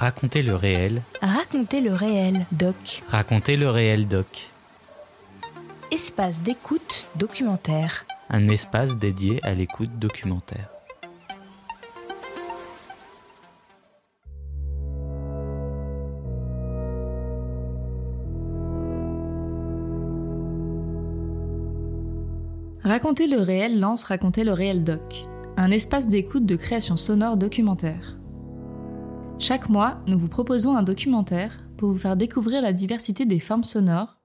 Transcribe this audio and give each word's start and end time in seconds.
Racontez 0.00 0.42
le 0.42 0.54
réel. 0.54 1.02
Racontez 1.20 1.82
le 1.82 1.92
réel, 1.92 2.46
doc. 2.52 3.02
Racontez 3.08 3.58
le 3.58 3.68
réel 3.68 4.08
doc. 4.08 4.48
Espace 5.90 6.40
d'écoute 6.40 7.06
documentaire. 7.16 8.06
Un 8.30 8.48
espace 8.48 8.96
dédié 8.96 9.40
à 9.42 9.52
l'écoute 9.52 9.90
documentaire. 9.98 10.70
Raconter 22.82 23.26
le 23.26 23.42
réel 23.42 23.78
lance 23.78 24.04
Raconter 24.04 24.44
le 24.44 24.54
réel 24.54 24.82
doc, 24.82 25.26
un 25.58 25.70
espace 25.70 26.08
d'écoute 26.08 26.46
de 26.46 26.56
création 26.56 26.96
sonore 26.96 27.36
documentaire. 27.36 28.16
Chaque 29.40 29.70
mois, 29.70 29.96
nous 30.06 30.18
vous 30.18 30.28
proposons 30.28 30.76
un 30.76 30.82
documentaire 30.82 31.64
pour 31.78 31.88
vous 31.88 31.96
faire 31.96 32.14
découvrir 32.14 32.60
la 32.60 32.74
diversité 32.74 33.24
des 33.24 33.40
formes 33.40 33.64
sonores, 33.64 34.18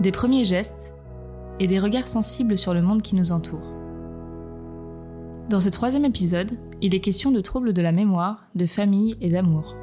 des 0.00 0.12
premiers 0.12 0.44
gestes 0.44 0.92
et 1.58 1.66
des 1.66 1.78
regards 1.78 2.06
sensibles 2.06 2.58
sur 2.58 2.74
le 2.74 2.82
monde 2.82 3.00
qui 3.00 3.16
nous 3.16 3.32
entoure. 3.32 3.66
Dans 5.48 5.58
ce 5.58 5.70
troisième 5.70 6.04
épisode, 6.04 6.58
il 6.82 6.94
est 6.94 7.00
question 7.00 7.30
de 7.30 7.40
troubles 7.40 7.72
de 7.72 7.80
la 7.80 7.92
mémoire, 7.92 8.44
de 8.54 8.66
famille 8.66 9.16
et 9.22 9.30
d'amour. 9.30 9.74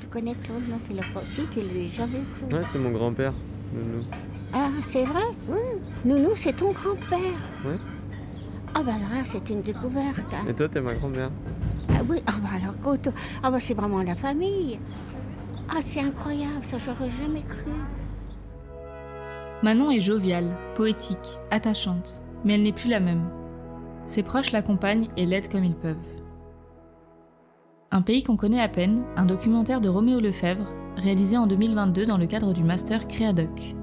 Tu 0.00 0.06
connais 0.06 0.34
Claude, 0.34 0.62
non 0.70 0.78
Tu 0.88 0.94
l'as 0.94 1.02
pas 1.12 1.20
Si, 1.28 1.42
tu 1.50 1.58
l'as 1.58 1.88
jamais 1.92 2.20
vu, 2.20 2.26
Claude. 2.38 2.52
Ouais, 2.52 2.66
c'est 2.70 2.78
mon 2.78 2.92
grand-père. 2.92 3.34
Nounou. 3.74 4.04
Ah, 4.52 4.68
c'est 4.84 5.04
vrai? 5.04 5.24
Oui. 5.48 5.58
Nounou, 6.04 6.30
c'est 6.36 6.54
ton 6.54 6.70
grand-père. 6.70 7.18
Ouais. 7.64 7.76
Ah, 8.78 8.82
bah 8.84 8.92
alors 8.94 9.08
là, 9.08 9.22
c'est 9.24 9.48
une 9.48 9.62
découverte. 9.62 10.34
hein. 10.34 10.44
Et 10.48 10.52
toi, 10.52 10.68
t'es 10.68 10.82
ma 10.82 10.92
grand-mère. 10.92 11.30
Ah 11.90 12.02
oui, 12.08 12.18
ah 12.26 12.32
bah 12.42 12.50
alors, 12.60 12.74
écoute, 12.78 13.08
ah 13.42 13.50
bah 13.50 13.58
c'est 13.58 13.72
vraiment 13.72 14.02
la 14.02 14.14
famille. 14.14 14.78
Ah, 15.70 15.78
c'est 15.80 16.00
incroyable, 16.00 16.62
ça, 16.62 16.76
j'aurais 16.76 17.10
jamais 17.10 17.40
cru. 17.40 17.72
Manon 19.62 19.90
est 19.90 20.00
joviale, 20.00 20.58
poétique, 20.74 21.38
attachante, 21.50 22.22
mais 22.44 22.54
elle 22.54 22.62
n'est 22.62 22.72
plus 22.72 22.90
la 22.90 23.00
même. 23.00 23.24
Ses 24.04 24.22
proches 24.22 24.52
l'accompagnent 24.52 25.08
et 25.16 25.24
l'aident 25.24 25.48
comme 25.50 25.64
ils 25.64 25.74
peuvent. 25.74 25.96
Un 27.90 28.02
pays 28.02 28.22
qu'on 28.22 28.36
connaît 28.36 28.60
à 28.60 28.68
peine, 28.68 29.04
un 29.16 29.24
documentaire 29.24 29.80
de 29.80 29.88
Roméo 29.88 30.20
Lefebvre, 30.20 30.66
réalisé 30.96 31.38
en 31.38 31.46
2022 31.46 32.04
dans 32.04 32.18
le 32.18 32.26
cadre 32.26 32.52
du 32.52 32.62
master 32.62 33.08
Créadoc. 33.08 33.75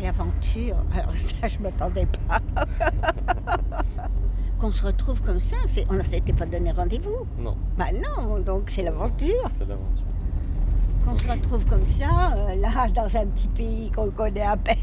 Quelle 0.00 0.08
aventure. 0.08 0.76
Alors 0.94 1.14
ça, 1.14 1.48
je 1.48 1.58
m'attendais 1.58 2.06
pas. 2.28 2.38
Qu'on 4.58 4.72
se 4.72 4.84
retrouve 4.84 5.22
comme 5.22 5.40
ça, 5.40 5.56
c'est- 5.68 5.86
on 5.90 5.94
ne 5.94 6.02
s'était 6.04 6.32
pas 6.34 6.46
donné 6.46 6.70
rendez-vous. 6.72 7.26
Non, 7.38 7.56
Bah 7.78 7.86
non, 7.94 8.40
donc 8.40 8.64
c'est 8.68 8.82
l'aventure. 8.82 9.50
c'est 9.52 9.66
l'aventure. 9.66 10.04
Qu'on 11.04 11.16
se 11.16 11.26
retrouve 11.26 11.64
comme 11.66 11.86
ça, 11.86 12.34
euh, 12.36 12.56
là, 12.56 12.68
dans 12.94 13.16
un 13.16 13.26
petit 13.26 13.48
pays 13.48 13.90
qu'on 13.90 14.10
connaît 14.10 14.42
à 14.42 14.56
peine. 14.58 14.76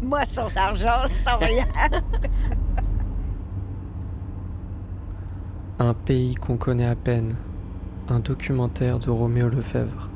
Moi, 0.00 0.20
sans 0.26 0.56
argent, 0.56 1.02
sans 1.24 1.38
rien. 1.38 1.64
Un 5.80 5.94
pays 5.94 6.34
qu'on 6.36 6.56
connaît 6.56 6.86
à 6.86 6.94
peine. 6.94 7.34
Un 8.08 8.20
documentaire 8.20 9.00
de 9.00 9.10
Roméo 9.10 9.48
Lefebvre. 9.48 10.08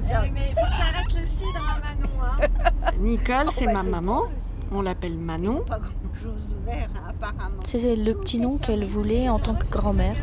Vais 0.00 0.08
faire- 0.08 0.24
Mais 0.32 0.48
faut 0.48 0.54
que 0.54 0.78
t'arrêtes 0.78 1.14
le 1.14 1.26
cidre, 1.26 1.60
hein, 1.68 1.80
Manon. 1.82 2.12
Hein. 2.22 2.90
Nicole, 3.00 3.50
c'est 3.52 3.66
bah, 3.66 3.72
ma 3.74 3.82
maman. 3.82 4.22
On 4.72 4.80
l'appelle 4.82 5.16
Manon. 5.18 5.62
Pas 5.66 5.78
grand-chose 5.78 6.38
d'ouvert, 6.50 6.88
hein, 6.96 7.10
apparemment. 7.10 7.60
C'est 7.64 7.96
le 7.96 8.12
petit 8.14 8.38
nom 8.38 8.56
qu'elle 8.58 8.84
voulait 8.84 9.28
en 9.28 9.38
tant 9.38 9.54
que 9.54 9.66
grand-mère. 9.70 10.16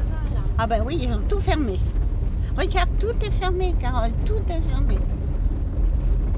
Ah 0.57 0.67
ben 0.67 0.83
oui, 0.85 0.99
ils 1.03 1.11
ont 1.13 1.21
tout 1.27 1.39
fermé. 1.39 1.79
Regarde, 2.57 2.89
tout 2.99 3.13
est 3.25 3.31
fermé, 3.31 3.73
Carole, 3.79 4.11
tout 4.25 4.41
est 4.49 4.61
fermé. 4.69 4.97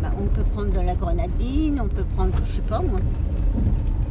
Bah, 0.01 0.11
on 0.19 0.27
peut 0.27 0.43
prendre 0.43 0.71
de 0.71 0.79
la 0.81 0.95
grenadine, 0.95 1.79
on 1.81 1.87
peut 1.87 2.03
prendre, 2.15 2.33
je 2.43 2.51
sais 2.53 2.61
pas 2.61 2.79
moi. 2.81 2.99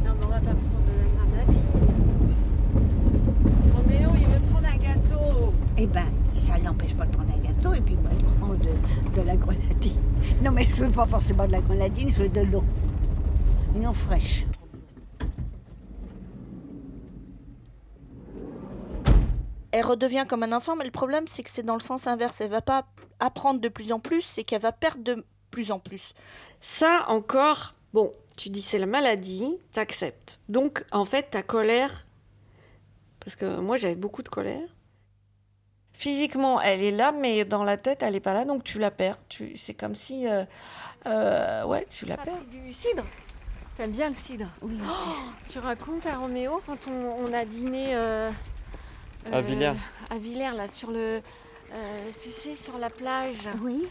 Non, 0.03 0.11
mais 0.19 0.25
on 0.25 0.29
va 0.29 0.35
pas 0.39 0.41
prendre 0.41 0.83
de 0.85 0.91
la 0.99 1.43
grenadine. 1.45 2.35
Roméo, 3.75 4.09
il 4.15 4.27
veut 4.27 4.41
prendre 4.51 4.67
un 4.67 4.77
gâteau. 4.77 5.53
Eh 5.77 5.87
ben, 5.87 6.05
ça 6.39 6.57
n'empêche 6.59 6.95
pas 6.95 7.05
de 7.05 7.11
prendre 7.11 7.29
un 7.33 7.39
gâteau 7.47 7.73
et 7.73 7.81
puis 7.81 7.95
moi 7.95 8.11
je 8.19 8.25
prends 8.39 8.53
de, 8.53 9.21
de 9.21 9.25
la 9.27 9.35
grenadine. 9.37 9.99
Non 10.43 10.51
mais 10.51 10.67
je 10.75 10.83
veux 10.83 10.91
pas 10.91 11.07
forcément 11.07 11.47
de 11.47 11.53
la 11.53 11.61
grenadine, 11.61 12.11
je 12.11 12.23
veux 12.23 12.29
de 12.29 12.41
l'eau. 12.41 12.63
Une 13.75 13.87
eau 13.87 13.93
fraîche. 13.93 14.45
elle 19.73 19.83
redevient 19.83 20.25
comme 20.29 20.43
un 20.43 20.53
enfant, 20.53 20.75
mais 20.75 20.85
le 20.85 20.91
problème, 20.91 21.25
c'est 21.25 21.41
que 21.41 21.49
c'est 21.49 21.63
dans 21.63 21.73
le 21.73 21.79
sens 21.79 22.05
inverse. 22.05 22.39
Elle 22.41 22.51
va 22.51 22.61
pas 22.61 22.85
apprendre 23.19 23.59
de 23.59 23.69
plus 23.69 23.91
en 23.91 23.99
plus, 23.99 24.21
c'est 24.21 24.43
qu'elle 24.43 24.61
va 24.61 24.71
perdre 24.71 25.03
de 25.03 25.25
plus 25.49 25.71
en 25.71 25.79
plus. 25.79 26.13
Ça, 26.61 27.05
encore, 27.07 27.73
bon, 27.91 28.11
tu 28.37 28.49
dis 28.49 28.61
c'est 28.61 28.77
la 28.77 28.85
maladie, 28.85 29.57
t'acceptes. 29.71 30.39
Donc, 30.47 30.85
en 30.91 31.05
fait, 31.05 31.31
ta 31.31 31.41
colère, 31.41 32.05
parce 33.19 33.35
que 33.35 33.59
moi 33.59 33.77
j'avais 33.77 33.95
beaucoup 33.95 34.21
de 34.21 34.29
colère, 34.29 34.69
physiquement, 36.03 36.59
elle 36.59 36.83
est 36.83 36.91
là, 36.91 37.13
mais 37.13 37.45
dans 37.45 37.63
la 37.63 37.77
tête, 37.77 38.03
elle 38.03 38.13
est 38.15 38.19
pas 38.19 38.33
là, 38.33 38.43
donc 38.43 38.63
tu 38.65 38.77
la 38.77 38.91
perds. 38.91 39.17
Tu, 39.29 39.55
c'est 39.55 39.73
comme 39.73 39.95
si, 39.95 40.27
euh, 40.27 40.43
euh, 41.07 41.63
ouais, 41.63 41.87
tu 41.89 42.05
la 42.05 42.17
perds. 42.17 42.33
du 42.51 42.73
cidre 42.73 43.05
T'aimes 43.77 43.91
bien 43.91 44.09
le 44.09 44.15
cidre 44.15 44.47
Oui, 44.61 44.77
Tu 45.47 45.59
racontes 45.59 46.05
à 46.05 46.17
Roméo 46.17 46.61
quand 46.65 46.77
on, 46.89 47.25
on 47.25 47.33
a 47.33 47.45
dîné 47.45 47.95
euh, 47.95 48.29
À 49.31 49.39
Villers. 49.39 49.73
À 50.09 50.17
Villers, 50.17 50.51
là, 50.57 50.67
sur 50.71 50.91
le. 50.91 51.21
euh, 51.73 51.99
tu 52.21 52.31
sais, 52.31 52.55
sur 52.57 52.77
la 52.77 52.89
plage. 52.89 53.47
oui. 53.61 53.87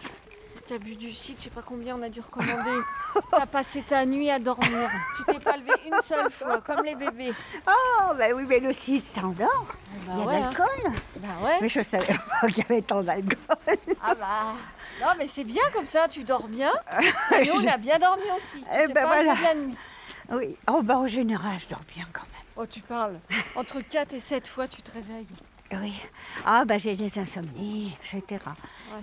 T'as 0.68 0.78
bu 0.78 0.94
du 0.94 1.12
cidre, 1.12 1.38
je 1.38 1.44
sais 1.44 1.50
pas 1.50 1.62
combien 1.66 1.96
on 1.96 2.02
a 2.02 2.08
dû 2.08 2.20
recommander. 2.20 2.78
T'as 3.32 3.46
passé 3.46 3.82
ta 3.82 4.06
nuit 4.06 4.30
à 4.30 4.38
dormir. 4.38 4.88
Tu 5.16 5.24
t'es 5.32 5.40
pas 5.40 5.56
levé 5.56 5.72
une 5.86 6.00
seule 6.02 6.30
fois, 6.30 6.60
comme 6.60 6.84
les 6.84 6.94
bébés. 6.94 7.32
Oh 7.66 8.12
ben 8.16 8.32
oui, 8.34 8.44
mais 8.48 8.60
le 8.60 8.72
cidre 8.72 9.04
s'endort. 9.04 9.66
Bah 10.06 10.12
Il 10.16 10.18
y 10.18 10.22
a 10.22 10.26
ouais, 10.26 10.38
de 10.38 10.44
hein. 10.44 10.50
l'alcool. 10.56 10.92
Bah 11.16 11.28
ouais. 11.42 11.58
Mais 11.60 11.68
je 11.68 11.82
savais 11.82 12.06
pas 12.40 12.46
qu'il 12.48 12.58
y 12.58 12.60
avait 12.62 12.82
tant 12.82 13.02
d'alcool. 13.02 13.36
Ah 14.02 14.14
bah. 14.14 14.54
Non, 15.00 15.08
mais 15.18 15.26
c'est 15.26 15.44
bien 15.44 15.62
comme 15.74 15.84
ça, 15.86 16.06
tu 16.08 16.22
dors 16.22 16.46
bien. 16.46 16.70
Et 17.40 17.44
nous, 17.46 17.54
on 17.54 17.66
a 17.66 17.76
bien 17.76 17.98
dormi 17.98 18.22
aussi. 18.36 18.62
Tu 18.62 18.68
Eh 18.84 18.86
ben 18.92 19.04
voilà. 19.06 19.34
la 19.42 19.54
nuit. 19.56 19.76
Oui. 20.30 20.56
Oh 20.70 20.80
ben 20.82 20.96
en 20.96 21.08
général, 21.08 21.58
je 21.58 21.68
dors 21.68 21.82
bien 21.94 22.06
quand 22.12 22.20
même. 22.22 22.42
Oh, 22.56 22.66
tu 22.66 22.80
parles. 22.80 23.18
Entre 23.56 23.80
4 23.80 24.12
et 24.14 24.20
7 24.20 24.46
fois, 24.46 24.68
tu 24.68 24.80
te 24.80 24.92
réveilles. 24.92 25.26
Oui. 25.72 25.94
Ah 26.46 26.64
ben 26.66 26.78
j'ai 26.78 26.94
des 26.94 27.18
insomnies, 27.18 27.96
etc. 28.00 28.40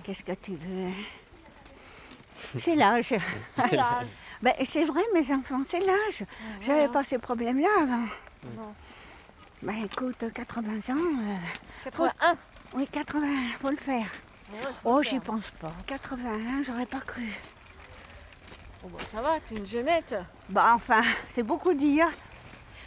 Qu'est-ce 0.04 0.22
que 0.24 0.32
tu 0.32 0.52
veux 0.52 0.88
C'est 2.58 2.76
l'âge. 2.76 3.14
C'est 3.56 3.72
l'âge. 3.72 4.06
Ben, 4.42 4.54
c'est 4.64 4.84
vrai, 4.84 5.02
mes 5.14 5.32
enfants, 5.34 5.60
c'est 5.66 5.80
l'âge. 5.80 6.24
J'avais 6.62 6.88
pas 6.88 7.04
ces 7.04 7.18
problèmes-là 7.18 7.68
avant. 7.82 8.06
Non. 8.56 8.74
Ben 9.62 9.74
écoute, 9.84 10.24
80 10.32 10.94
ans, 10.94 10.96
euh, 10.96 11.36
81. 11.84 12.36
oui, 12.74 12.88
80, 12.90 13.26
faut 13.60 13.68
le 13.68 13.76
faire. 13.76 14.06
Ouais, 14.50 14.58
faut 14.62 14.70
Oh, 14.84 15.02
j'y 15.02 15.20
pense 15.20 15.50
pas. 15.60 15.72
81, 15.86 16.62
j'aurais 16.64 16.86
pas 16.86 17.00
cru. 17.00 17.26
Bon, 18.82 18.88
bah, 18.88 19.04
ça 19.12 19.20
va, 19.20 19.38
t'es 19.40 19.56
une 19.56 19.66
jeunette. 19.66 20.14
Bah 20.48 20.72
enfin, 20.74 21.02
c'est 21.28 21.42
beaucoup 21.42 21.74
dire. 21.74 22.08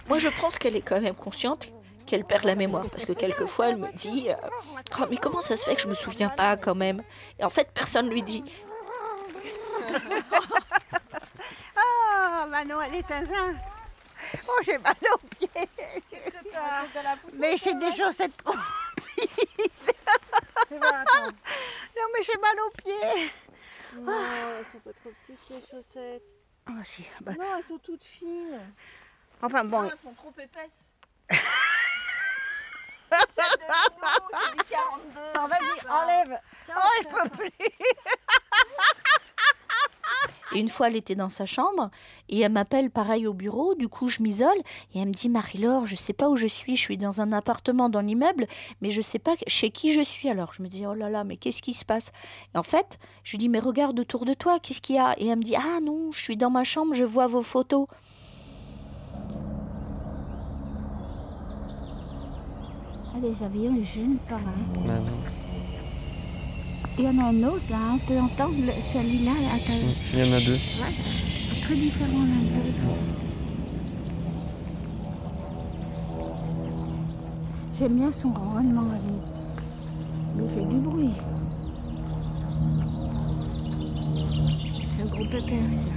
Moi, 0.09 0.17
je 0.17 0.29
pense 0.29 0.57
qu'elle 0.57 0.75
est 0.75 0.81
quand 0.81 0.99
même 0.99 1.13
consciente 1.13 1.71
qu'elle 2.07 2.25
perd 2.25 2.43
la 2.45 2.55
mémoire, 2.55 2.89
parce 2.89 3.05
que 3.05 3.13
quelquefois, 3.13 3.69
elle 3.69 3.77
me 3.77 3.91
dit 3.93 4.29
euh, 4.29 4.35
Oh, 4.99 5.05
mais 5.09 5.17
comment 5.17 5.41
ça 5.41 5.55
se 5.55 5.63
fait 5.65 5.75
que 5.75 5.81
je 5.81 5.87
me 5.87 5.93
souviens 5.93 6.29
pas 6.29 6.57
quand 6.57 6.75
même? 6.75 7.03
Et 7.39 7.43
en 7.43 7.49
fait, 7.49 7.69
personne 7.73 8.09
lui 8.09 8.23
dit 8.23 8.43
Oh, 11.75 12.45
Manon, 12.47 12.81
elle 12.81 12.95
est 12.95 13.07
zinzin. 13.07 13.55
Oh, 14.47 14.59
j'ai 14.63 14.77
mal 14.77 14.95
aux 15.13 15.17
pieds. 15.17 15.49
Qu'est-ce 16.09 16.29
que 16.29 16.49
t'as? 16.49 16.87
De 16.87 17.03
la 17.03 17.15
poussette 17.15 17.39
Mais 17.39 17.57
j'ai 17.57 17.73
des 17.75 17.91
chaussettes 17.91 18.37
trop. 18.37 18.53
Attends. 20.71 21.27
Non, 21.27 22.07
mais 22.13 22.23
j'ai 22.23 22.37
mal 22.37 22.59
aux 22.61 22.71
pieds. 22.71 23.31
Non, 23.97 24.13
elles 24.57 24.65
sont 24.71 24.79
pas 24.79 24.93
trop 24.93 25.11
petites 25.27 25.49
les 25.49 25.61
chaussettes. 25.61 26.23
Oh, 26.69 26.83
si. 26.83 27.05
bah, 27.21 27.33
Non, 27.37 27.57
elles 27.57 27.65
sont 27.65 27.77
toutes 27.77 28.03
fines. 28.03 28.59
Enfin 29.41 29.63
bon, 29.65 29.83
elles 29.83 29.97
sont 30.01 30.13
trop 30.13 30.33
épaisses. 30.39 30.81
C'est 33.35 33.41
du 34.55 34.63
42. 34.63 35.19
Non, 35.35 35.45
vas-y, 35.47 35.87
enlève. 35.87 36.39
Tiens, 36.65 36.75
oh, 36.77 36.89
je 37.03 37.07
peux 37.07 37.29
plus. 37.37 37.51
Et 40.55 40.59
une 40.59 40.69
fois, 40.69 40.87
elle 40.87 40.95
était 40.95 41.15
dans 41.15 41.29
sa 41.29 41.45
chambre 41.45 41.89
et 42.29 42.41
elle 42.41 42.51
m'appelle 42.51 42.91
pareil 42.91 43.25
au 43.25 43.33
bureau. 43.33 43.73
Du 43.75 43.87
coup, 43.87 44.07
je 44.07 44.21
m'isole 44.21 44.47
et 44.93 44.99
elle 44.99 45.07
me 45.07 45.13
dit 45.13 45.29
Marie-Laure, 45.29 45.85
je 45.87 45.95
sais 45.95 46.13
pas 46.13 46.29
où 46.29 46.35
je 46.35 46.45
suis. 46.47 46.75
Je 46.75 46.81
suis 46.81 46.97
dans 46.97 47.21
un 47.21 47.31
appartement 47.31 47.89
dans 47.89 48.01
l'immeuble, 48.01 48.47
mais 48.81 48.91
je 48.91 49.01
sais 49.01 49.19
pas 49.19 49.33
chez 49.47 49.71
qui 49.71 49.93
je 49.93 50.01
suis. 50.01 50.29
Alors, 50.29 50.53
je 50.53 50.61
me 50.61 50.67
dis 50.67 50.85
Oh 50.85 50.93
là 50.93 51.09
là, 51.09 51.23
mais 51.23 51.37
qu'est-ce 51.37 51.61
qui 51.63 51.73
se 51.73 51.85
passe? 51.85 52.11
Et 52.53 52.57
en 52.57 52.63
fait, 52.63 52.99
je 53.23 53.31
lui 53.31 53.37
dis 53.39 53.49
Mais 53.49 53.59
regarde 53.59 53.99
autour 53.99 54.25
de 54.25 54.33
toi, 54.35 54.59
qu'est-ce 54.59 54.81
qu'il 54.81 54.95
y 54.97 54.99
a? 54.99 55.15
Et 55.19 55.27
elle 55.27 55.39
me 55.39 55.43
dit 55.43 55.55
Ah 55.55 55.79
non, 55.81 56.11
je 56.11 56.21
suis 56.23 56.37
dans 56.37 56.51
ma 56.51 56.63
chambre, 56.63 56.93
je 56.93 57.03
vois 57.03 57.25
vos 57.27 57.41
photos. 57.41 57.87
Ah, 63.15 63.19
les 63.21 63.43
avions, 63.45 63.75
ils 63.75 63.83
gênent 63.85 64.17
pas. 64.29 64.35
hein. 64.35 64.87
Ouais, 64.87 64.99
non. 64.99 65.22
Il 66.97 67.05
y 67.05 67.07
en 67.07 67.17
a 67.17 67.23
un 67.29 67.43
autre 67.43 67.63
là, 67.69 67.77
on 67.95 67.97
peut 67.99 68.19
entendre 68.19 68.55
celui-là. 68.93 69.31
là, 69.33 69.57
t'as- 69.65 69.73
Mm. 69.73 69.93
Il 70.13 70.19
y 70.19 70.23
en 70.29 70.33
a 70.33 70.39
deux. 70.39 70.53
Ouais, 70.53 71.59
très 71.61 71.75
différent 71.75 72.19
l'un 72.19 72.43
de 72.43 72.53
l'autre. 72.55 72.99
J'aime 77.79 77.95
bien 77.95 78.11
son 78.11 78.29
ronronnement 78.31 78.81
à 78.91 78.99
lui. 78.99 79.17
Il 80.35 80.49
fait 80.49 80.65
du 80.65 80.75
bruit. 80.77 81.09
C'est 84.95 85.03
un 85.03 85.05
gros 85.07 85.25
pépère 85.25 85.63
ça. 85.73 85.89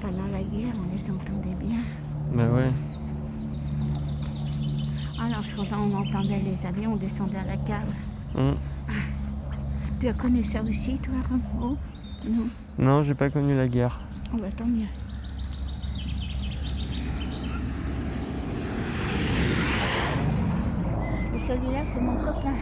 Pendant 0.00 0.26
la 0.30 0.38
guerre, 0.42 0.74
on 0.76 0.94
les 0.94 1.10
entendait 1.10 1.56
bien. 1.64 1.78
Bah 2.34 2.44
ouais. 2.54 2.70
Alors 5.20 5.42
quand 5.56 5.66
on 5.76 5.94
entendait 5.96 6.40
les 6.44 6.66
avions, 6.68 6.92
on 6.92 6.96
descendait 6.96 7.38
à 7.38 7.44
la 7.44 7.56
cave. 7.56 7.92
Mm. 8.36 8.54
Tu 10.00 10.08
as 10.08 10.12
connu 10.12 10.44
ça 10.44 10.62
aussi, 10.62 10.98
toi, 10.98 11.14
Rambo 11.28 11.76
Non 12.28 12.48
Non, 12.78 13.02
j'ai 13.02 13.14
pas 13.14 13.30
connu 13.30 13.56
la 13.56 13.66
guerre. 13.68 14.00
Oh, 14.32 14.36
bah, 14.38 14.48
tant 14.56 14.66
mieux. 14.66 14.86
Et 21.34 21.38
celui-là, 21.38 21.80
c'est 21.86 22.00
mon 22.00 22.16
copain. 22.16 22.54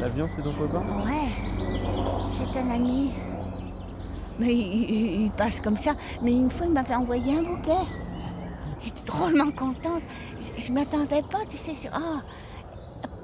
L'avion, 0.00 0.26
c'est 0.28 0.42
ton 0.42 0.52
copain? 0.54 0.82
Ouais, 1.04 1.28
c'est 2.30 2.58
un 2.58 2.70
ami. 2.70 3.10
Mais 4.38 4.54
il, 4.54 4.90
il- 4.90 5.22
il 5.24 5.30
passe 5.32 5.60
comme 5.60 5.76
ça. 5.76 5.92
Mais 6.22 6.32
une 6.32 6.50
fois, 6.50 6.66
il 6.66 6.72
m'avait 6.72 6.94
envoyé 6.94 7.36
un 7.38 7.42
bouquet. 7.42 7.84
J'étais 8.80 9.04
drôlement 9.04 9.50
contente. 9.50 10.02
Je, 10.56 10.62
je 10.62 10.72
m'attendais 10.72 11.22
pas, 11.22 11.44
tu 11.48 11.56
sais. 11.56 11.74
sur- 11.74 11.90
Ah, 11.92 12.22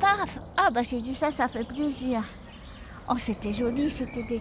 paf 0.05 0.39
Ah, 0.57 0.71
bah 0.71 0.83
j'ai 0.83 1.01
dit 1.01 1.15
ça, 1.15 1.33
ça 1.33 1.49
fait 1.49 1.65
plaisir. 1.65 2.23
Oh, 3.09 3.17
c'était 3.19 3.53
joli, 3.53 3.91
c'était 3.91 4.23
des. 4.23 4.41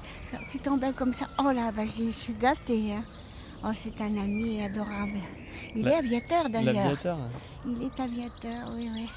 qui 0.52 0.60
tombaient 0.60 0.94
comme 0.94 1.14
ça. 1.14 1.26
Oh 1.40 1.52
là, 1.52 1.72
bah 1.72 1.84
j'ai- 1.86 2.12
je 2.12 2.18
suis 2.18 2.34
gâtée. 2.34 2.94
hein. 2.94 3.04
Oh, 3.66 3.72
c'est 3.76 4.00
un 4.02 4.18
ami 4.18 4.62
adorable. 4.62 5.20
Il 5.76 5.84
La- 5.86 5.92
est 5.92 5.96
aviateur 5.96 6.50
d'ailleurs. 6.50 6.74
L'aviateur 6.76 7.18
Il 7.66 7.82
est 7.84 8.00
aviateur, 8.00 8.70
oui, 8.76 8.90
oui. 8.94 9.10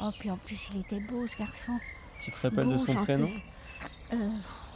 Oh, 0.00 0.10
puis 0.18 0.30
en 0.30 0.36
plus, 0.36 0.68
il 0.74 0.80
était 0.80 1.00
beau, 1.00 1.26
ce 1.26 1.36
garçon. 1.36 1.72
Tu 2.20 2.30
te 2.30 2.36
rappelles 2.42 2.68
de 2.68 2.76
son 2.76 2.86
chanté. 2.92 3.02
prénom? 3.04 3.30
Euh, 4.12 4.30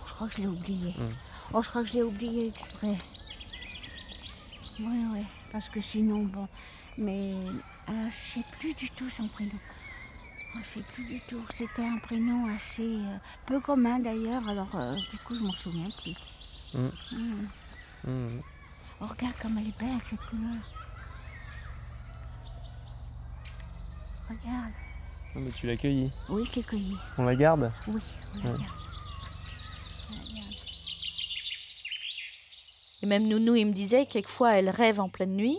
je 0.06 0.12
crois 0.14 0.28
que 0.28 0.34
je 0.36 0.40
l'ai 0.40 0.46
oublié. 0.46 0.90
Hmm. 0.98 1.12
Oh, 1.54 1.62
je 1.62 1.68
crois 1.68 1.82
que 1.82 1.88
je 1.88 1.94
l'ai 1.94 2.02
oublié 2.02 2.48
exprès. 2.48 2.96
Oui, 4.80 5.04
oui, 5.12 5.24
parce 5.52 5.68
que 5.68 5.80
sinon, 5.80 6.22
bon. 6.24 6.48
Mais 6.98 7.34
euh, 7.88 7.92
je 8.10 8.32
sais 8.40 8.44
plus 8.58 8.74
du 8.74 8.90
tout 8.90 9.08
son 9.10 9.28
prénom. 9.28 9.50
Oh, 10.54 10.58
je 10.62 10.68
sais 10.68 10.80
plus 10.94 11.04
du 11.04 11.20
tout. 11.22 11.44
C'était 11.52 11.84
un 11.84 11.98
prénom 11.98 12.46
assez 12.54 12.82
euh, 12.82 13.16
peu 13.46 13.60
commun 13.60 13.98
d'ailleurs, 13.98 14.46
alors 14.48 14.74
euh, 14.74 14.94
du 15.10 15.18
coup, 15.18 15.34
je 15.34 15.40
m'en 15.40 15.52
souviens 15.52 15.88
plus. 16.02 16.14
Hmm. 16.74 16.88
Hmm. 17.12 17.46
Mm. 18.10 18.40
Oh, 19.00 19.06
regarde 19.06 19.34
comme 19.40 19.58
elle 19.58 19.68
est 19.68 19.78
belle, 19.78 20.00
cette 20.00 20.20
couleur. 20.20 20.62
Regarde. 24.28 24.72
Non, 25.34 25.40
mais 25.42 25.50
tu 25.52 25.66
l'as 25.66 25.76
cueilli. 25.76 26.10
Oui, 26.28 26.44
je 26.46 26.56
l'ai 26.56 26.62
cueilli. 26.62 26.96
On 27.18 27.24
la 27.24 27.34
garde? 27.36 27.72
Oui, 27.88 28.00
on 28.34 28.38
la 28.38 28.50
Ouais. 28.52 28.58
garde. 28.58 28.72
On 30.10 30.14
la 30.14 30.34
garde. 30.40 30.54
Et 33.02 33.06
même 33.06 33.26
Nounou, 33.26 33.56
il 33.56 33.66
me 33.66 33.72
disait 33.72 34.06
que 34.06 34.12
quelquefois 34.12 34.54
elle 34.54 34.70
rêve 34.70 35.00
en 35.00 35.08
pleine 35.08 35.34
nuit 35.34 35.58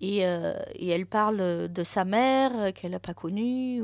et, 0.00 0.26
euh, 0.26 0.54
et 0.74 0.88
elle 0.88 1.06
parle 1.06 1.68
de 1.68 1.82
sa 1.84 2.04
mère 2.04 2.52
euh, 2.58 2.72
qu'elle 2.72 2.92
n'a 2.92 3.00
pas 3.00 3.14
connue. 3.14 3.82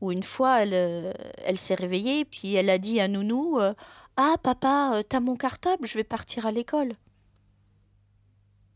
Ou, 0.00 0.12
une 0.12 0.22
fois, 0.22 0.62
elle, 0.62 0.74
euh, 0.74 1.12
s'est 1.56 1.74
réveillée 1.74 2.24
puis 2.24 2.54
elle 2.54 2.70
a 2.70 2.78
dit 2.78 3.00
à 3.00 3.08
Nounou 3.08 3.58
euh, 3.58 3.74
Ah, 4.16 4.36
papa, 4.42 4.92
euh, 4.96 5.02
t'as 5.02 5.20
mon 5.20 5.36
cartable, 5.36 5.86
je 5.86 5.94
vais 5.94 6.04
partir 6.04 6.46
à 6.46 6.52
l'école. 6.52 6.94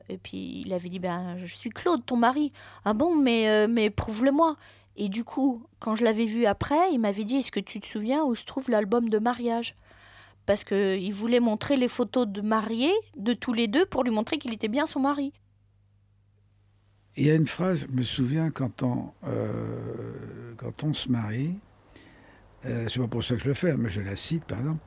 Et 0.09 0.19
puis 0.19 0.63
il 0.67 0.73
avait 0.73 0.89
dit 0.89 0.99
Ben, 0.99 1.39
je 1.45 1.55
suis 1.55 1.71
Claude, 1.71 2.05
ton 2.05 2.17
mari. 2.17 2.53
Ah 2.85 2.95
bon, 2.95 3.15
mais, 3.15 3.49
euh, 3.49 3.69
mais 3.69 3.91
prouve-le-moi. 3.91 4.57
Et 4.97 5.09
du 5.09 5.25
coup, 5.25 5.63
quand 5.79 5.97
je 5.97 6.05
l'avais 6.05 6.27
vu 6.27 6.47
après, 6.47 6.93
il 6.93 6.99
m'avait 6.99 7.25
dit 7.25 7.37
Est-ce 7.37 7.53
que 7.53 7.61
tu 7.61 7.81
te 7.81 7.87
souviens 7.87 8.25
où 8.25 8.35
se 8.35 8.45
trouve 8.45 8.71
l'album 8.71 9.09
de 9.09 9.19
mariage? 9.19 9.77
Parce 10.47 10.65
qu'il 10.65 11.15
voulait 11.15 11.41
montrer 11.41 11.77
les 11.77 11.87
photos 11.87 12.27
de 12.27 12.41
mariés 12.41 12.95
de 13.17 13.35
tous 13.35 13.53
les 13.53 13.69
deux 13.69 13.87
pour 13.87 14.03
lui 14.03 14.11
montrer 14.11 14.39
qu'il 14.39 14.53
était 14.53 14.69
bien 14.69 14.87
son 14.87 15.01
mari. 15.01 15.33
Il 17.21 17.27
y 17.27 17.31
a 17.31 17.35
une 17.35 17.45
phrase, 17.47 17.87
je 17.87 17.95
me 17.95 18.03
souviens, 18.03 18.51
quand 18.51 18.83
on, 18.83 19.13
euh, 19.27 20.55
quand 20.57 20.85
on 20.85 20.95
se 20.95 21.11
marie, 21.11 21.55
euh, 22.65 22.87
c'est 22.89 22.99
pas 22.99 23.09
pour 23.09 23.23
ça 23.23 23.35
que 23.37 23.43
je 23.43 23.49
le 23.49 23.53
fais, 23.53 23.77
mais 23.77 23.91
je 23.91 24.01
la 24.01 24.17
cite 24.17 24.45
par 24.47 24.59
exemple, 24.59 24.81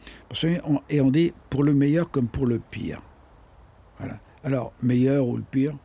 on- 0.66 0.82
et 0.90 1.00
on 1.00 1.12
dit 1.12 1.32
pour 1.52 1.64
le 1.64 1.76
meilleur 1.76 2.10
comme 2.10 2.28
pour 2.28 2.48
le 2.48 2.58
pire. 2.58 3.04
Voilà. 4.00 4.20
Alors, 4.44 4.74
meilleur 4.82 5.28
ou 5.28 5.38
le 5.38 5.44
pire, 5.44 5.78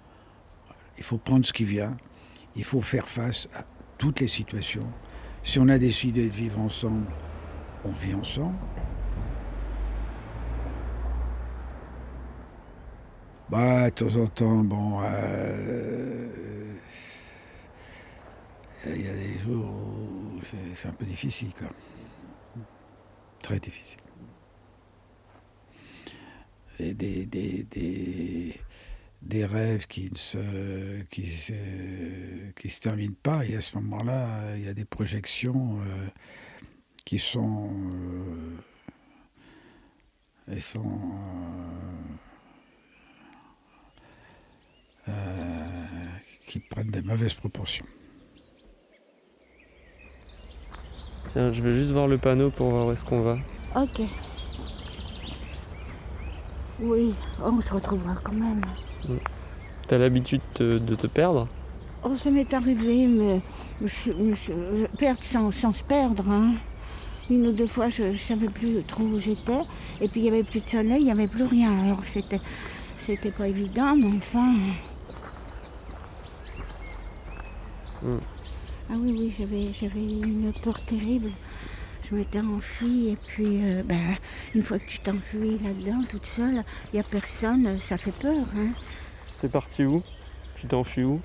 il 0.96 1.04
faut 1.04 1.18
prendre 1.18 1.44
ce 1.44 1.52
qui 1.52 1.64
vient, 1.64 1.94
il 2.56 2.64
faut 2.64 2.80
faire 2.80 3.10
face 3.10 3.46
à 3.54 3.62
toutes 3.98 4.20
les 4.20 4.26
situations. 4.26 4.86
Si 5.44 5.58
on 5.58 5.68
a 5.68 5.78
décidé 5.78 6.24
de 6.28 6.32
vivre 6.32 6.58
ensemble, 6.60 7.04
on 7.84 7.90
vit 7.92 8.14
ensemble. 8.14 8.56
Bah, 13.50 13.90
de 13.90 13.94
temps 13.94 14.16
en 14.16 14.26
temps, 14.26 14.64
bon, 14.64 15.00
euh, 15.02 16.28
il 18.86 19.04
y 19.04 19.08
a 19.08 19.14
des 19.14 19.38
jours 19.38 19.64
où 19.66 20.40
c'est 20.74 20.88
un 20.88 20.92
peu 20.92 21.04
difficile, 21.04 21.52
quoi. 21.54 21.68
Très 23.42 23.58
difficile. 23.60 23.98
Et 26.78 26.94
des, 26.94 27.26
des, 27.26 27.64
des, 27.64 28.54
des 29.22 29.44
rêves 29.46 29.86
qui 29.86 30.10
ne 30.10 30.16
se, 30.16 31.02
qui 31.04 31.26
se, 31.28 31.52
qui 32.56 32.70
se 32.70 32.80
terminent 32.80 33.16
pas, 33.22 33.44
et 33.46 33.56
à 33.56 33.60
ce 33.60 33.76
moment-là, 33.78 34.56
il 34.56 34.64
y 34.64 34.68
a 34.68 34.74
des 34.74 34.84
projections 34.84 35.80
euh, 35.80 36.08
qui 37.04 37.18
sont. 37.18 37.70
euh, 37.94 38.56
elles 40.48 40.60
sont. 40.60 40.80
euh, 40.80 42.27
euh, 45.08 46.06
qui 46.46 46.58
prennent 46.60 46.90
des 46.90 47.02
mauvaises 47.02 47.34
proportions. 47.34 47.86
Tiens, 51.32 51.52
je 51.52 51.62
vais 51.62 51.76
juste 51.78 51.90
voir 51.90 52.06
le 52.08 52.18
panneau 52.18 52.50
pour 52.50 52.70
voir 52.70 52.86
où 52.86 52.92
est-ce 52.92 53.04
qu'on 53.04 53.20
va. 53.22 53.38
Ok. 53.76 54.00
Oui, 56.80 57.12
on 57.42 57.60
se 57.60 57.72
retrouvera 57.74 58.14
quand 58.22 58.32
même. 58.32 58.60
T'as 59.88 59.98
l'habitude 59.98 60.40
de, 60.56 60.78
de 60.78 60.94
te 60.94 61.06
perdre? 61.06 61.48
Oh, 62.04 62.16
ça 62.16 62.30
m'est 62.30 62.52
arrivé, 62.54 63.08
mais 63.08 63.40
je, 63.82 63.86
je- 64.12 64.52
je- 64.78 64.96
perdre 64.96 65.22
sans, 65.22 65.50
sans 65.50 65.72
se 65.72 65.82
perdre. 65.82 66.28
hein. 66.30 66.52
Une 67.30 67.46
ou 67.48 67.52
deux 67.52 67.66
fois, 67.66 67.90
je 67.90 68.04
ne 68.04 68.16
savais 68.16 68.48
plus 68.48 68.82
trop 68.84 69.02
où 69.02 69.18
j'étais. 69.18 69.60
Et 70.00 70.08
puis, 70.08 70.20
il 70.20 70.22
n'y 70.22 70.28
avait 70.28 70.44
plus 70.44 70.60
de 70.60 70.66
soleil, 70.68 71.00
il 71.00 71.04
n'y 71.04 71.10
avait 71.10 71.28
plus 71.28 71.44
rien. 71.44 71.76
Alors, 71.84 72.00
c'était, 72.06 72.40
c'était 73.00 73.32
pas 73.32 73.48
évident, 73.48 73.96
mais 73.96 74.06
enfin. 74.16 74.54
Mm. 78.02 78.18
Ah 78.90 78.94
oui, 78.96 79.16
oui, 79.18 79.34
j'avais, 79.38 79.70
j'avais 79.70 80.00
une 80.00 80.52
peur 80.62 80.80
terrible. 80.86 81.30
Je 82.08 82.14
m'étais 82.14 82.40
enfuie, 82.40 83.08
et 83.08 83.18
puis, 83.26 83.62
euh, 83.62 83.82
ben, 83.84 84.16
une 84.54 84.62
fois 84.62 84.78
que 84.78 84.86
tu 84.86 84.98
t'enfuis 85.00 85.58
là-dedans, 85.62 86.02
toute 86.10 86.24
seule, 86.24 86.64
il 86.92 86.94
n'y 86.94 87.00
a 87.00 87.02
personne, 87.02 87.78
ça 87.80 87.98
fait 87.98 88.12
peur. 88.12 88.46
Hein. 88.56 88.70
T'es 89.40 89.48
parti 89.48 89.84
où? 89.84 90.02
Tu 90.56 90.66
t'enfuis 90.66 91.04
où? 91.04 91.20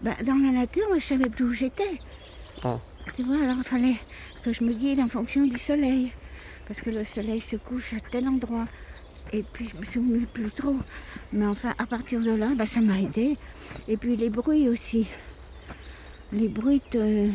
Ben, 0.00 0.14
dans 0.24 0.34
la 0.34 0.50
nature, 0.50 0.88
je 0.98 1.04
savais 1.04 1.28
plus 1.28 1.44
où 1.44 1.52
j'étais. 1.52 2.00
Ah. 2.62 2.78
Tu 3.14 3.22
vois, 3.22 3.36
alors 3.36 3.56
il 3.58 3.64
fallait 3.64 3.96
que 4.42 4.52
je 4.52 4.64
me 4.64 4.72
guide 4.72 5.00
en 5.00 5.08
fonction 5.08 5.46
du 5.46 5.58
soleil. 5.58 6.12
Parce 6.66 6.80
que 6.80 6.90
le 6.90 7.04
soleil 7.04 7.40
se 7.40 7.56
couche 7.56 7.92
à 7.92 8.00
tel 8.10 8.26
endroit. 8.26 8.64
Et 9.32 9.42
puis 9.42 9.68
je 9.68 9.76
me 9.78 9.84
souviens 9.84 10.26
plus 10.32 10.50
trop. 10.50 10.76
Mais 11.32 11.46
enfin, 11.46 11.74
à 11.78 11.86
partir 11.86 12.20
de 12.20 12.30
là, 12.30 12.48
ben, 12.56 12.66
ça 12.66 12.80
m'a 12.80 12.98
aidé. 12.98 13.36
Et 13.88 13.96
puis 13.96 14.16
les 14.16 14.30
bruits 14.30 14.68
aussi. 14.68 15.06
Les 16.32 16.48
bruits, 16.48 16.82
te- 16.90 17.30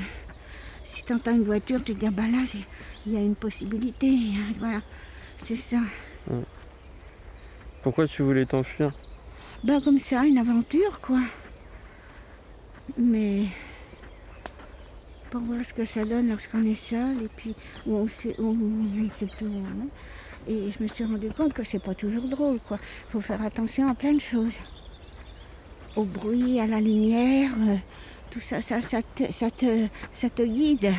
si 0.83 1.03
tu 1.03 1.13
entends 1.13 1.31
une 1.35 1.43
voiture, 1.43 1.83
tu 1.83 1.93
te 1.93 1.99
dis, 1.99 2.07
ah 2.07 2.11
bah 2.11 2.23
là, 2.23 2.43
il 3.05 3.13
y 3.13 3.17
a 3.17 3.21
une 3.21 3.35
possibilité. 3.35 4.07
hein, 4.09 4.53
Voilà, 4.59 4.81
c'est 5.37 5.55
ça. 5.55 5.77
Pourquoi 7.83 8.07
tu 8.07 8.23
voulais 8.23 8.45
t'enfuir? 8.45 8.91
Bah 9.63 9.79
comme 9.83 9.99
ça, 9.99 10.25
une 10.25 10.37
aventure, 10.37 10.99
quoi. 11.01 11.21
Mais 12.97 13.45
pour 15.31 15.41
voir 15.41 15.63
ce 15.65 15.73
que 15.73 15.85
ça 15.85 16.03
donne 16.05 16.29
lorsqu'on 16.29 16.63
est 16.63 16.75
seul 16.75 17.23
et 17.23 17.27
puis 17.37 17.55
où 17.85 17.95
on, 17.95 18.07
sait, 18.07 18.35
où 18.39 18.49
on 18.49 18.53
ne 19.03 19.07
sait 19.09 19.27
plus 19.27 19.45
où 19.47 19.51
on 19.53 19.85
est. 19.85 20.51
Et 20.51 20.71
je 20.71 20.83
me 20.83 20.87
suis 20.87 21.03
rendu 21.05 21.29
compte 21.29 21.53
que 21.53 21.63
c'est 21.63 21.79
pas 21.83 21.93
toujours 21.93 22.27
drôle, 22.27 22.59
quoi. 22.67 22.79
faut 23.11 23.21
faire 23.21 23.41
attention 23.43 23.87
à 23.89 23.95
plein 23.95 24.13
de 24.13 24.19
choses. 24.19 24.55
Au 25.95 26.03
bruit, 26.03 26.59
à 26.59 26.67
la 26.67 26.79
lumière, 26.81 27.51
euh, 27.67 27.75
tout 28.29 28.39
ça, 28.39 28.61
ça, 28.61 28.81
ça, 28.81 29.01
te, 29.49 30.43
guide. 30.43 30.93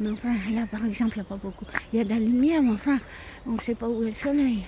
Mais 0.00 0.10
enfin, 0.10 0.34
là, 0.50 0.66
par 0.70 0.84
exemple, 0.84 1.12
il 1.16 1.20
n'y 1.20 1.26
a 1.26 1.28
pas 1.28 1.36
beaucoup. 1.36 1.64
Il 1.92 1.98
y 1.98 2.00
a 2.00 2.04
de 2.04 2.10
la 2.10 2.18
lumière, 2.18 2.62
mais 2.62 2.72
enfin, 2.72 2.98
on 3.46 3.52
ne 3.52 3.60
sait 3.60 3.74
pas 3.74 3.88
où 3.88 4.02
est 4.02 4.08
le 4.08 4.12
soleil. 4.12 4.66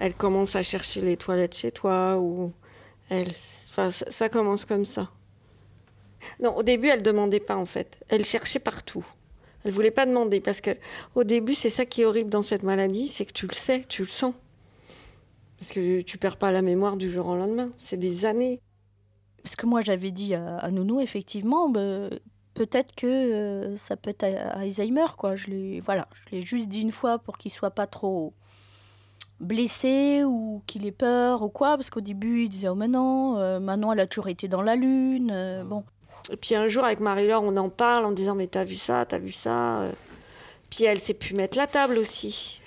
Elle 0.00 0.14
commence 0.14 0.54
à 0.54 0.62
chercher 0.62 1.00
les 1.00 1.16
toilettes 1.16 1.56
chez 1.56 1.72
toi 1.72 2.18
ou 2.18 2.52
elle, 3.10 3.28
enfin, 3.70 3.90
ça 3.90 4.28
commence 4.28 4.64
comme 4.64 4.84
ça. 4.84 5.08
Non, 6.40 6.56
au 6.56 6.62
début, 6.62 6.88
elle 6.88 7.02
demandait 7.02 7.40
pas 7.40 7.56
en 7.56 7.66
fait. 7.66 7.98
Elle 8.08 8.24
cherchait 8.24 8.58
partout. 8.58 9.06
Elle 9.64 9.72
voulait 9.72 9.90
pas 9.90 10.06
demander 10.06 10.40
parce 10.40 10.60
que 10.60 10.70
au 11.14 11.24
début, 11.24 11.54
c'est 11.54 11.70
ça 11.70 11.84
qui 11.84 12.02
est 12.02 12.04
horrible 12.04 12.30
dans 12.30 12.42
cette 12.42 12.62
maladie, 12.62 13.08
c'est 13.08 13.26
que 13.26 13.32
tu 13.32 13.46
le 13.46 13.54
sais, 13.54 13.82
tu 13.88 14.02
le 14.02 14.08
sens. 14.08 14.34
Parce 15.58 15.72
que 15.72 16.00
tu 16.02 16.18
perds 16.18 16.36
pas 16.36 16.52
la 16.52 16.62
mémoire 16.62 16.96
du 16.96 17.10
jour 17.10 17.26
au 17.26 17.34
lendemain. 17.36 17.70
C'est 17.78 17.96
des 17.96 18.24
années. 18.24 18.60
Parce 19.42 19.56
que 19.56 19.66
moi, 19.66 19.80
j'avais 19.80 20.10
dit 20.12 20.34
à, 20.34 20.58
à 20.58 20.70
Nounou, 20.70 21.00
effectivement, 21.00 21.68
bah, 21.68 22.08
peut-être 22.54 22.94
que 22.94 23.06
euh, 23.06 23.76
ça 23.76 23.96
peut 23.96 24.10
être 24.10 24.24
Alzheimer, 24.24 25.06
quoi. 25.16 25.34
Je 25.36 25.48
l'ai, 25.48 25.80
voilà, 25.80 26.08
je 26.26 26.36
l'ai 26.36 26.42
juste 26.42 26.68
dit 26.68 26.82
une 26.82 26.92
fois 26.92 27.18
pour 27.18 27.38
qu'il 27.38 27.50
soit 27.50 27.70
pas 27.70 27.86
trop 27.86 28.34
blessé 29.40 30.22
ou 30.24 30.62
qu'il 30.66 30.86
ait 30.86 30.92
peur 30.92 31.42
ou 31.42 31.48
quoi. 31.48 31.76
Parce 31.76 31.90
qu'au 31.90 32.00
début, 32.00 32.44
il 32.44 32.48
disait, 32.48 32.68
oh, 32.68 32.74
mais 32.76 32.88
non, 32.88 33.38
euh, 33.38 33.58
Manon, 33.58 33.92
elle 33.92 34.00
a 34.00 34.06
toujours 34.06 34.28
été 34.28 34.46
dans 34.48 34.62
la 34.62 34.76
lune. 34.76 35.30
euh, 35.32 35.64
bon. 35.64 35.84
Et 36.30 36.36
puis 36.36 36.54
un 36.54 36.68
jour, 36.68 36.84
avec 36.84 37.00
Marie-Laure, 37.00 37.42
on 37.42 37.56
en 37.56 37.68
parle 37.68 38.04
en 38.04 38.12
disant 38.12 38.34
Mais 38.34 38.46
t'as 38.46 38.64
vu 38.64 38.76
ça, 38.76 39.04
t'as 39.04 39.18
vu 39.18 39.32
ça 39.32 39.82
euh. 39.82 39.92
Puis 40.70 40.84
elle 40.84 40.98
sait 40.98 41.14
plus 41.14 41.34
mettre 41.34 41.56
la 41.56 41.66
table 41.66 41.98
aussi. 41.98 42.60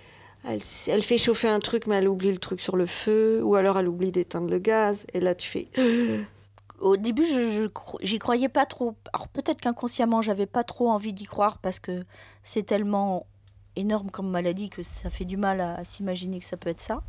Elle, 0.44 1.04
fait 1.04 1.20
chauffer 1.20 1.50
un 1.50 1.60
truc, 1.60 1.86
mais 1.86 1.98
elle 1.98 2.08
oublie 2.08 2.32
le 2.32 2.40
truc 2.40 2.62
sur 2.62 2.76
le 2.76 2.88
feu. 2.88 3.42
Ou 3.44 3.56
alors 3.56 3.78
elle 3.78 3.88
oublie 3.88 4.12
d'éteindre 4.12 4.50
le 4.50 4.58
gaz. 4.58 5.06
Et 5.14 5.20
là, 5.20 5.36
tu 5.36 5.48
fais 5.48 5.68
Au 6.80 6.98
début, 6.98 7.26
je, 7.26 7.70
j'y 8.02 8.18
croyais 8.18 8.50
pas 8.50 8.66
trop. 8.66 8.96
Alors 9.14 9.28
peut-être 9.28 9.62
qu'inconsciemment, 9.62 10.24
j'avais 10.24 10.48
pas 10.48 10.64
trop 10.64 10.90
envie 10.90 11.14
d'y 11.14 11.26
croire 11.26 11.60
parce 11.60 11.80
que 11.80 12.04
c'est 12.42 12.64
tellement 12.64 13.28
énorme 13.76 14.10
comme 14.10 14.32
maladie 14.32 14.72
que 14.72 14.82
ça 14.82 15.12
fait 15.12 15.26
du 15.26 15.38
mal 15.38 15.62
à 15.62 15.86
s'imaginer 15.86 16.40
que 16.40 16.46
ça 16.46 16.58
peut 16.58 16.70
être 16.70 16.82
ça. 16.82 17.04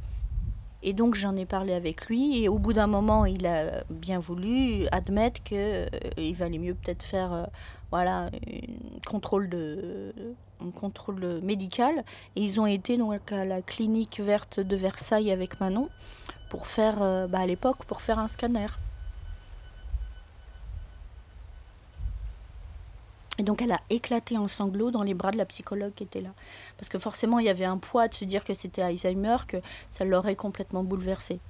Et 0.83 0.93
donc 0.93 1.15
j'en 1.15 1.37
ai 1.37 1.47
parlé 1.47 1.73
avec 1.75 2.07
lui 2.07 2.43
et 2.43 2.49
au 2.49 2.59
bout 2.59 2.73
d'un 2.73 2.89
moment, 2.89 3.25
il 3.25 3.47
a 3.47 3.85
bien 3.89 4.19
voulu 4.19 4.87
admettre 4.91 5.43
que 5.45 5.87
euh, 5.87 6.33
valait 6.35 6.59
mieux 6.59 6.75
peut-être 6.75 7.05
faire 7.05 7.33
euh, 7.33 7.45
voilà 7.91 8.27
un 8.27 8.31
contrôle 9.07 9.49
de 9.49 10.13
un 10.61 10.71
contrôle 10.71 11.41
médical 11.43 12.05
et 12.37 12.43
ils 12.43 12.61
ont 12.61 12.67
été 12.67 12.97
donc 12.97 13.33
à 13.33 13.45
la 13.45 13.63
clinique 13.63 14.21
verte 14.21 14.61
de 14.61 14.77
Versailles 14.77 15.31
avec 15.31 15.61
Manon 15.61 15.89
pour 16.51 16.67
faire 16.67 17.03
euh, 17.03 17.27
bah, 17.27 17.41
à 17.41 17.47
l'époque 17.47 17.85
pour 17.85 18.01
faire 18.01 18.19
un 18.19 18.29
scanner. 18.29 18.67
Et 23.39 23.45
donc 23.45 23.63
elle 23.63 23.73
a 23.73 23.81
éclaté 23.89 24.37
en 24.37 24.47
sanglots 24.47 24.91
dans 24.91 25.03
les 25.03 25.15
bras 25.15 25.31
de 25.31 25.39
la 25.39 25.47
psychologue 25.47 25.93
qui 25.95 26.05
était 26.05 26.21
là. 26.21 26.35
Parce 26.77 26.89
que 26.89 26.99
forcément, 26.99 27.39
il 27.39 27.47
y 27.47 27.49
avait 27.49 27.65
un 27.65 27.79
poids 27.79 28.09
de 28.09 28.15
se 28.15 28.25
dire 28.25 28.45
que 28.45 28.55
c'était 28.55 28.83
Alzheimer, 28.83 29.37
que 29.49 29.57
ça 29.91 30.05
l'aurait 30.05 30.37
complètement 30.37 30.85
bouleversée. 30.85 31.41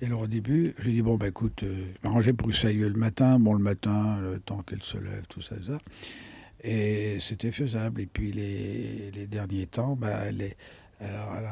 Et 0.00 0.06
alors 0.06 0.22
au 0.22 0.26
début, 0.26 0.74
j'ai 0.80 0.90
dit, 0.90 1.02
bon, 1.02 1.16
bah 1.16 1.28
écoute, 1.28 1.62
euh, 1.62 1.86
je 1.94 2.08
m'arrangeais 2.08 2.32
pour 2.32 2.48
que 2.48 2.54
ça 2.54 2.66
aille 2.68 2.78
le 2.78 2.90
matin. 2.90 3.38
Bon, 3.38 3.54
le 3.54 3.62
matin, 3.62 4.18
le 4.20 4.40
temps 4.40 4.62
qu'elle 4.62 4.82
se 4.82 4.98
lève, 4.98 5.24
tout 5.28 5.42
ça, 5.42 5.54
ça. 5.64 5.78
Et 6.64 7.18
c'était 7.20 7.52
faisable. 7.52 8.00
Et 8.00 8.06
puis 8.06 8.32
les, 8.32 9.12
les 9.12 9.26
derniers 9.28 9.66
temps, 9.66 9.94
bah, 9.94 10.24
elle, 10.26 10.40
est, 10.42 10.56
elle, 10.98 11.14
a, 11.14 11.28
elle 11.38 11.44
a 11.44 11.51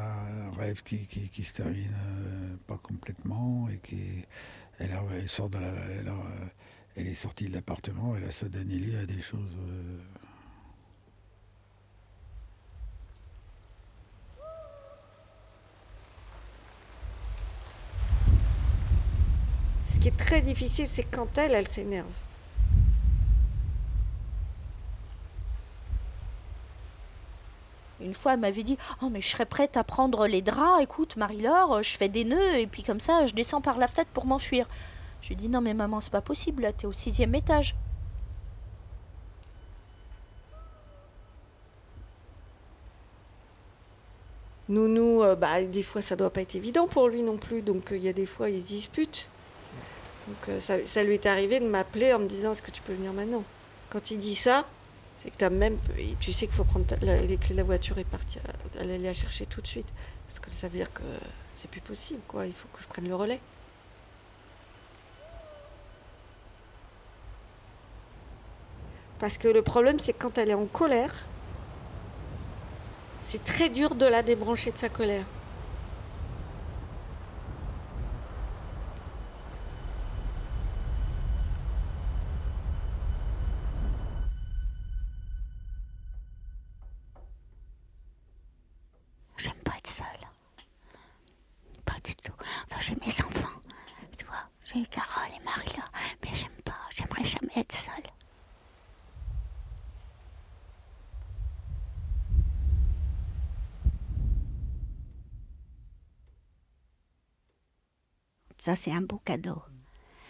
rêve 0.61 0.83
qui, 0.83 1.07
qui, 1.07 1.43
se 1.43 1.53
termine 1.53 1.93
euh, 1.93 2.55
pas 2.67 2.77
complètement. 2.77 3.67
Et 3.69 3.77
qui, 3.79 4.23
elle, 4.79 4.91
elle 5.13 5.29
sort 5.29 5.49
de 5.49 5.57
la, 5.57 5.67
elle, 5.67 6.11
elle 6.95 7.07
est 7.07 7.13
sortie 7.13 7.45
de 7.45 7.53
l'appartement, 7.53 8.15
elle 8.15 8.25
a 8.25 8.49
donné 8.49 8.75
lieu 8.75 8.99
à 8.99 9.05
des 9.05 9.21
choses. 9.21 9.57
euh, 9.59 9.99
Ce 19.87 19.99
qui 19.99 20.07
est 20.07 20.17
très 20.17 20.41
difficile, 20.41 20.87
c'est 20.87 21.03
quand 21.03 21.37
elle, 21.37 21.53
elle 21.53 21.67
s'énerve. 21.67 22.07
Une 28.03 28.13
fois, 28.13 28.33
elle 28.33 28.39
m'avait 28.39 28.63
dit 28.63 28.77
Oh, 29.01 29.09
mais 29.09 29.21
je 29.21 29.29
serais 29.29 29.45
prête 29.45 29.77
à 29.77 29.83
prendre 29.83 30.27
les 30.27 30.41
draps. 30.41 30.81
Écoute, 30.81 31.15
Marie-Laure, 31.15 31.83
je 31.83 31.95
fais 31.95 32.09
des 32.09 32.23
nœuds 32.23 32.55
et 32.55 32.67
puis 32.67 32.83
comme 32.83 32.99
ça, 32.99 33.25
je 33.25 33.33
descends 33.33 33.61
par 33.61 33.77
la 33.77 33.87
fenêtre 33.87 34.09
pour 34.13 34.25
m'enfuir. 34.25 34.67
Je 35.21 35.27
lui 35.27 35.33
ai 35.33 35.37
dit 35.37 35.49
Non, 35.49 35.61
mais 35.61 35.73
maman, 35.73 35.99
c'est 35.99 36.11
pas 36.11 36.21
possible. 36.21 36.63
Là, 36.63 36.73
t'es 36.73 36.87
au 36.87 36.91
sixième 36.91 37.35
étage. 37.35 37.75
Nounou, 44.71 45.21
euh, 45.21 45.35
bah, 45.35 45.61
des 45.63 45.83
fois, 45.83 46.01
ça 46.01 46.15
doit 46.15 46.29
pas 46.29 46.41
être 46.41 46.55
évident 46.55 46.87
pour 46.87 47.09
lui 47.09 47.21
non 47.21 47.37
plus. 47.37 47.61
Donc, 47.61 47.91
euh, 47.91 47.97
il 47.97 48.03
y 48.03 48.09
a 48.09 48.13
des 48.13 48.25
fois, 48.25 48.49
il 48.49 48.59
se 48.59 48.65
dispute. 48.65 49.27
Donc, 50.27 50.37
euh, 50.49 50.59
ça, 50.61 50.75
ça 50.85 51.03
lui 51.03 51.15
est 51.15 51.25
arrivé 51.25 51.59
de 51.59 51.65
m'appeler 51.65 52.13
en 52.13 52.19
me 52.19 52.27
disant 52.27 52.53
Est-ce 52.53 52.61
que 52.61 52.71
tu 52.71 52.81
peux 52.81 52.93
venir 52.93 53.11
maintenant? 53.11 53.43
Quand 53.89 54.11
il 54.11 54.19
dit 54.19 54.35
ça, 54.35 54.65
c'est 55.21 55.29
que 55.29 55.45
as 55.45 55.49
même, 55.49 55.77
tu 56.19 56.33
sais 56.33 56.47
qu'il 56.47 56.55
faut 56.55 56.63
prendre 56.63 56.85
les 57.01 57.37
clés 57.37 57.51
de 57.53 57.57
la 57.57 57.63
voiture 57.63 57.97
et 57.99 58.03
partir, 58.03 58.41
aller 58.79 58.97
la 58.97 59.13
chercher 59.13 59.45
tout 59.45 59.61
de 59.61 59.67
suite. 59.67 59.87
Parce 60.27 60.39
que 60.39 60.49
ça 60.49 60.67
veut 60.67 60.77
dire 60.77 60.91
que 60.91 61.03
c'est 61.53 61.69
plus 61.69 61.81
possible, 61.81 62.21
quoi. 62.27 62.47
Il 62.47 62.53
faut 62.53 62.67
que 62.73 62.81
je 62.81 62.87
prenne 62.87 63.07
le 63.07 63.15
relais. 63.15 63.39
Parce 69.19 69.37
que 69.37 69.47
le 69.47 69.61
problème, 69.61 69.99
c'est 69.99 70.13
quand 70.13 70.37
elle 70.39 70.49
est 70.49 70.55
en 70.55 70.65
colère, 70.65 71.13
c'est 73.23 73.43
très 73.43 73.69
dur 73.69 73.93
de 73.93 74.05
la 74.07 74.23
débrancher 74.23 74.71
de 74.71 74.77
sa 74.77 74.89
colère. 74.89 75.25
J'aime 89.37 89.53
pas 89.63 89.73
être 89.77 89.87
seule. 89.87 90.05
Pas 91.83 91.95
du 92.03 92.15
tout. 92.15 92.33
Enfin, 92.69 92.79
j'ai 92.79 92.95
mes 92.95 93.25
enfants. 93.25 93.59
Tu 94.17 94.25
vois, 94.25 94.35
j'ai 94.65 94.85
Carole 94.85 95.29
et 95.35 95.43
Marie 95.43 95.77
là. 95.77 95.85
Mais 96.23 96.29
j'aime 96.33 96.51
pas. 96.63 96.73
J'aimerais 96.93 97.23
jamais 97.23 97.53
être 97.55 97.71
seule. 97.71 97.93
Ça, 108.61 108.75
c'est 108.75 108.91
un 108.91 109.01
beau 109.01 109.19
cadeau. 109.25 109.59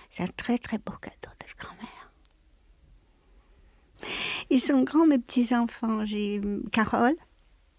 C'est 0.10 0.24
un 0.24 0.28
très 0.28 0.58
très 0.58 0.78
beau 0.78 0.94
cadeau 1.02 1.34
d'être 1.38 1.58
grand-mère. 1.58 2.14
Ils 4.50 4.62
sont 4.62 4.84
grands, 4.84 5.06
mes 5.06 5.20
petits-enfants. 5.20 6.06
J'ai 6.06 6.40
hum, 6.40 6.64
Carole. 6.72 7.18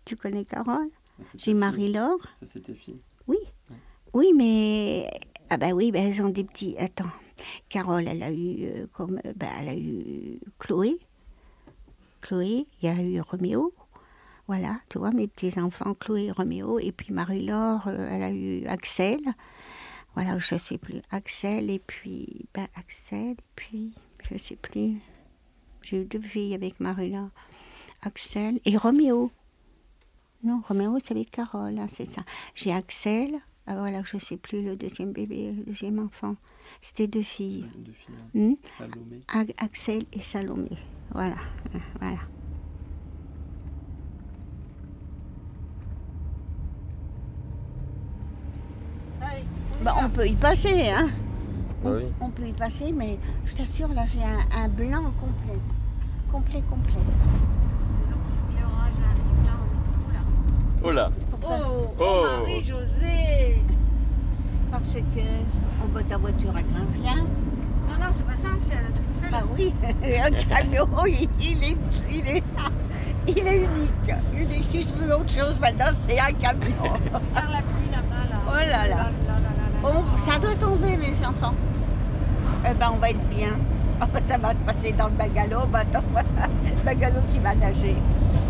Tu 0.05 0.15
connais 0.15 0.45
Carole? 0.45 0.91
J'ai 1.37 1.55
Marie-Laure. 1.55 2.21
Ça, 2.43 2.47
c'est 2.53 2.65
tes 2.65 2.75
filles. 2.75 3.01
Oui. 3.27 3.39
Oui, 4.13 4.35
mais. 4.37 5.09
Ah, 5.49 5.57
bah 5.57 5.71
oui, 5.71 5.91
bah, 5.91 6.01
elles 6.01 6.21
ont 6.21 6.29
des 6.29 6.45
petits. 6.45 6.77
Attends. 6.77 7.09
Carole, 7.71 8.07
elle 8.07 8.23
a 8.23 8.31
eu. 8.31 8.65
euh, 8.65 8.87
comme, 8.93 9.23
euh, 9.25 9.33
bah, 9.35 9.47
elle 9.59 9.71
a 9.71 9.75
eu 9.75 10.39
Chloé. 10.59 10.99
Chloé, 12.21 12.67
il 12.83 12.87
y 12.87 12.89
a 12.89 13.03
eu 13.03 13.23
Roméo. 13.23 13.73
Voilà, 14.49 14.79
tu 14.91 14.99
vois, 14.99 15.13
mes 15.13 15.29
petits-enfants, 15.29 15.95
Chloé 15.95 16.25
et 16.25 16.31
Roméo. 16.31 16.79
Et 16.79 16.93
puis 16.93 17.11
Marie-Laure, 17.15 17.89
euh, 17.89 18.09
elle 18.11 18.23
a 18.23 18.31
eu 18.31 18.67
Axel. 18.67 19.21
Voilà, 20.15 20.39
je 20.39 20.57
sais 20.57 20.79
plus. 20.79 21.01
Axel 21.11 21.71
et 21.71 21.79
puis, 21.79 22.47
ben 22.55 22.67
Axel 22.75 23.33
et 23.33 23.37
puis, 23.57 23.95
je 24.31 24.39
sais 24.39 24.57
plus. 24.57 25.01
J'ai 25.83 26.03
eu 26.03 26.05
deux 26.05 26.21
filles 26.21 26.55
avec 26.55 26.81
Marina. 26.81 27.31
Axel 28.03 28.61
et 28.65 28.77
Roméo. 28.77 29.31
Non, 30.45 30.63
Roméo, 30.67 30.99
c'est 31.01 31.13
avec 31.13 31.31
Carole, 31.31 31.79
hein, 31.79 31.87
c'est 31.89 32.05
ça. 32.05 32.23
J'ai 32.55 32.73
Axel, 32.73 33.41
ah, 33.67 33.77
voilà, 33.77 34.03
je 34.05 34.19
sais 34.19 34.37
plus, 34.37 34.63
le 34.63 34.75
deuxième 34.75 35.13
bébé, 35.13 35.53
le 35.53 35.65
deuxième 35.65 36.01
enfant. 36.01 36.37
C'était 36.81 37.07
deux 37.07 37.23
filles. 37.23 37.67
Deux 37.77 37.93
filles. 37.93 38.15
Hmm? 38.35 38.55
Salomé. 38.79 39.21
Axel 39.59 40.05
et 40.13 40.21
Salomé. 40.21 40.71
Voilà, 41.13 41.37
euh, 41.75 41.79
voilà. 42.01 42.19
Bah, 49.83 49.95
on 50.05 50.09
peut 50.09 50.27
y 50.27 50.35
passer, 50.35 50.91
hein 50.91 51.09
Ah 51.85 51.89
oui. 51.97 52.05
On 52.21 52.31
peut 52.31 52.47
y 52.47 52.53
passer, 52.53 52.93
mais 52.93 53.19
je 53.45 53.55
t'assure, 53.55 53.89
là, 53.89 54.05
j'ai 54.07 54.23
un, 54.23 54.65
un 54.65 54.69
blanc 54.69 55.11
complet. 55.21 55.59
Complet, 56.31 56.63
complet. 56.71 56.93
Donc 56.95 58.23
si 58.25 58.39
l'orage 58.61 58.95
arrive, 59.11 59.45
là, 59.45 59.53
on 59.59 59.67
est 59.75 59.93
tout 59.93 60.13
là. 60.13 60.21
Oh 60.85 60.91
là 60.93 61.11
Pourquoi 61.31 61.59
Oh, 61.69 61.95
Oh. 61.99 62.27
Marie-Josée 62.41 63.63
Parce 64.71 64.95
que 64.95 65.27
on 65.85 65.89
botte 65.89 66.09
ta 66.09 66.17
voiture 66.19 66.51
un 66.57 67.03
chien. 67.03 67.17
Non, 67.89 67.99
non, 68.05 68.11
c'est 68.13 68.25
pas 68.27 68.35
ça, 68.35 68.49
c'est 68.65 68.75
à 68.75 68.83
la 68.83 68.89
triplette. 68.89 69.31
Bah 69.33 69.43
oui, 69.57 69.75
un 70.25 70.31
camion, 70.31 70.87
il, 71.07 71.29
il 71.41 71.65
est, 71.65 71.77
il, 72.11 72.29
est, 72.37 72.43
il 73.29 73.47
est 73.47 73.57
unique. 73.59 74.15
Unique. 74.35 74.65
Si 74.65 74.83
je 74.85 74.93
veux 74.95 75.15
autre 75.17 75.31
chose 75.31 75.59
maintenant, 75.61 75.87
c'est 75.93 76.19
un 76.21 76.33
camion. 76.33 76.77
Par 77.35 77.51
la 77.51 77.59
pluie 77.63 77.91
là-bas, 77.91 78.29
là. 78.31 78.41
Oh 78.47 78.71
là 78.71 78.89
là. 78.89 79.11
On- 79.85 80.19
ça 80.19 80.39
doit 80.39 80.55
tomber, 80.55 80.97
mes 80.97 81.15
enfants. 81.27 81.55
Eh 82.69 82.75
ben, 82.75 82.91
on 82.95 82.99
va 82.99 83.11
être 83.11 83.29
bien. 83.29 83.51
Ça 84.25 84.39
va 84.39 84.55
passer 84.67 84.93
dans 84.93 85.07
le 85.07 85.13
bagalo. 85.13 85.61
Le 85.63 86.85
bagalo 86.85 87.21
qui 87.31 87.39
va 87.39 87.55
nager. 87.55 87.97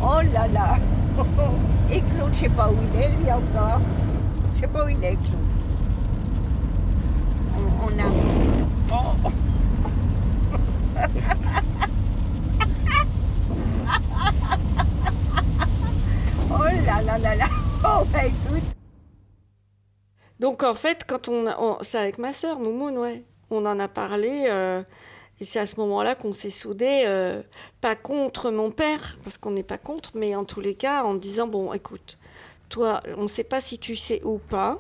Oh 0.03 0.21
là 0.33 0.47
là. 0.49 0.77
Et 1.91 2.01
Claude, 2.01 2.33
je 2.35 2.39
sais 2.41 2.49
pas 2.49 2.69
où 2.69 2.77
il 2.95 3.01
est, 3.01 3.17
lui 3.17 3.31
encore. 3.31 3.81
Je 4.55 4.61
sais 4.61 4.67
pas 4.67 4.85
où 4.85 4.89
il 4.89 5.05
est, 5.05 5.17
Claude. 5.17 5.39
On, 7.83 7.89
a. 7.99 8.09
Oh. 8.93 9.15
oh 16.51 16.65
là 16.87 17.03
là 17.03 17.19
là 17.19 17.35
là. 17.35 17.45
Oh 17.85 18.05
bah 18.13 18.25
écoute. 18.25 18.63
Donc 20.53 20.65
en 20.65 20.75
fait, 20.75 21.05
quand 21.07 21.31
on, 21.31 21.79
c'est 21.81 21.97
avec 21.97 22.19
ma 22.19 22.35
sœur, 22.35 22.59
Moumoun, 22.59 23.23
on 23.49 23.65
en 23.65 23.81
a 23.81 23.89
parlé. 23.89 24.45
euh, 24.51 24.83
et 25.41 25.45
c'est 25.45 25.59
à 25.59 25.65
ce 25.65 25.77
moment-là 25.77 26.15
qu'on 26.15 26.35
s'est 26.35 26.51
soudés, 26.51 27.05
euh, 27.07 27.41
pas 27.81 27.97
contre 27.97 28.51
mon 28.51 28.71
père, 28.71 29.17
parce 29.25 29.39
qu'on 29.39 29.53
n'est 29.53 29.63
pas 29.63 29.79
contre, 29.79 30.11
mais 30.15 30.35
en 30.35 30.45
tous 30.45 30.61
les 30.61 30.75
cas, 30.75 31.05
en 31.05 31.15
disant 31.15 31.47
bon, 31.47 31.73
écoute, 31.73 32.19
toi, 32.69 33.03
on 33.17 33.23
ne 33.23 33.29
sait 33.29 33.45
pas 33.45 33.63
si 33.63 33.79
tu 33.79 33.97
sais 33.97 34.21
ou 34.25 34.37
pas, 34.37 34.79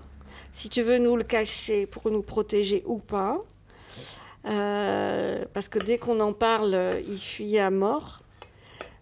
si 0.52 0.69
tu 0.69 0.83
veux 0.83 0.99
nous 0.99 1.17
le 1.17 1.25
cacher 1.25 1.87
pour 1.87 2.11
nous 2.11 2.23
protéger 2.23 2.83
ou 2.87 2.99
pas, 2.99 3.38
Euh, 4.45 5.45
parce 5.55 5.69
que 5.71 5.79
dès 5.79 5.99
qu'on 5.99 6.21
en 6.21 6.33
parle, 6.35 6.76
il 7.09 7.19
fuyait 7.19 7.61
à 7.61 7.71
mort. 7.71 8.21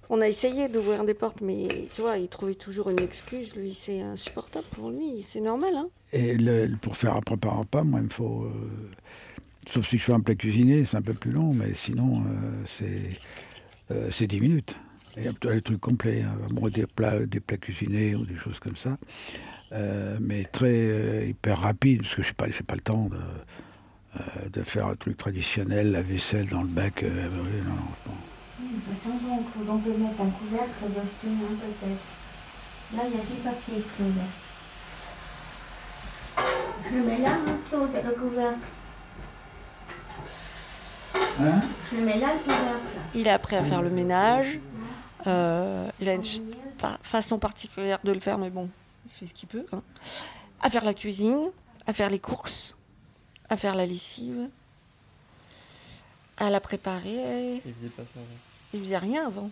On 0.09 0.21
a 0.21 0.29
essayé 0.29 0.69
d'ouvrir 0.69 1.05
des 1.05 1.15
portes, 1.15 1.41
mais 1.41 1.89
tu 1.95 2.03
vois, 2.03 2.19
il 2.19 2.29
trouvait 2.29 2.55
toujours 2.55 2.91
une 2.91 3.01
excuse. 3.01 3.57
Lui, 3.57 3.75
c'est 3.75 4.03
insupportable 4.03 4.67
pour 4.77 4.91
lui, 4.91 5.23
c'est 5.23 5.41
normal, 5.41 5.75
hein. 5.77 5.89
Et 6.13 6.37
le- 6.37 6.69
pour 6.81 6.97
faire 6.97 7.17
un 7.17 7.21
préparer 7.21 7.55
un 7.55 7.59
repas, 7.61 7.83
moi, 7.85 8.01
il 8.01 8.05
me 8.07 8.11
faut. 8.11 8.45
euh, 8.45 8.91
sauf 9.69 9.87
si 9.89 9.99
je 9.99 10.03
fais 10.05 10.13
un 10.13 10.21
plat 10.21 10.35
cuisiné, 10.35 10.85
c'est 10.85 10.97
un 10.97 11.03
peu 11.03 11.15
plus 11.15 11.31
long, 11.31 11.53
mais 11.55 11.75
sinon, 11.75 12.23
euh, 12.23 12.63
c'est 12.67 13.11
euh, 13.93 14.09
c'est 14.11 14.27
10 14.27 14.41
minutes. 14.41 14.77
Et 15.17 15.29
les 15.53 15.61
trucs 15.63 15.81
complets. 15.81 16.23
hein. 16.23 16.37
Bon, 16.51 16.69
des, 16.69 16.87
plats, 16.87 17.19
des 17.27 17.41
plats 17.41 17.57
cuisinés 17.57 18.15
ou 18.15 18.25
des 18.25 18.37
choses 18.37 18.59
comme 18.61 18.77
ça. 18.77 18.97
Euh, 19.73 20.19
mais 20.21 20.45
très 20.45 20.69
euh, 20.73 21.27
hyper 21.27 21.59
rapide, 21.59 22.03
parce 22.03 22.15
que 22.15 22.23
je 22.23 22.29
n'ai 22.29 22.35
pas, 22.35 22.47
pas 22.67 22.75
le 22.75 22.81
temps 22.81 23.09
de, 23.11 23.17
euh, 24.61 24.65
faire 24.65 24.87
un 24.87 24.95
truc 24.95 25.17
traditionnel, 25.17 25.93
la 25.93 26.03
vaisselle 26.03 26.49
dans 26.49 26.63
le 26.63 26.69
bac. 26.69 27.03
euh, 27.03 27.29
oui, 27.33 27.61
non, 27.67 27.75
non. 28.07 28.19
Ça 28.87 28.95
sent 28.95 29.17
Claude. 29.53 29.69
On 29.69 29.79
peut 29.79 29.91
mettre 29.91 30.21
un 30.21 30.31
couvercle 30.31 30.85
dessus, 30.89 31.35
hein, 31.35 31.55
peut-être. 31.61 32.97
Là, 32.97 33.03
il 33.09 33.17
y 33.17 33.21
a 33.21 33.25
du 33.25 33.43
papier, 33.43 33.83
Claude. 33.97 34.13
Je 36.89 36.95
le 36.97 37.03
mets 37.03 37.19
là, 37.19 37.37
Claude, 37.69 37.91
le 38.05 38.11
couvercle. 38.13 38.59
Hein? 41.15 41.61
Je 41.91 41.97
le 41.97 42.05
mets 42.05 42.19
là, 42.19 42.29
le 42.35 42.41
couvercle. 42.41 42.99
Il 43.15 43.27
est 43.27 43.31
après 43.31 43.57
à 43.57 43.65
faire 43.65 43.83
le 43.83 43.91
ménage. 43.91 44.59
Euh, 45.27 45.89
il 46.01 46.09
a 46.09 46.15
une 46.15 46.23
façon 47.03 47.39
particulière 47.39 47.99
de 48.05 48.13
le 48.13 48.21
faire, 48.21 48.39
mais 48.39 48.51
bon, 48.51 48.69
il 49.07 49.13
fait 49.13 49.27
ce 49.27 49.35
qu'il 49.35 49.49
peut. 49.49 49.67
hein. 49.73 49.81
À 50.63 50.71
faire 50.71 50.85
la 50.85 50.95
cuisine, 50.95 51.51
à 51.87 51.93
faire 51.93 52.11
les 52.11 52.19
courses, 52.19 52.77
à 53.49 53.57
faire 53.57 53.75
la 53.75 53.87
lessive, 53.87 54.49
à 56.39 56.51
la 56.51 56.61
préparer. 56.61 57.61
Il 57.65 57.73
faisait 57.75 57.89
pas 57.89 58.03
ça 58.05 58.13
avant. 58.17 58.27
Il 58.75 58.83
faisait 58.83 58.99
rien 58.99 59.27
avant. 59.27 59.51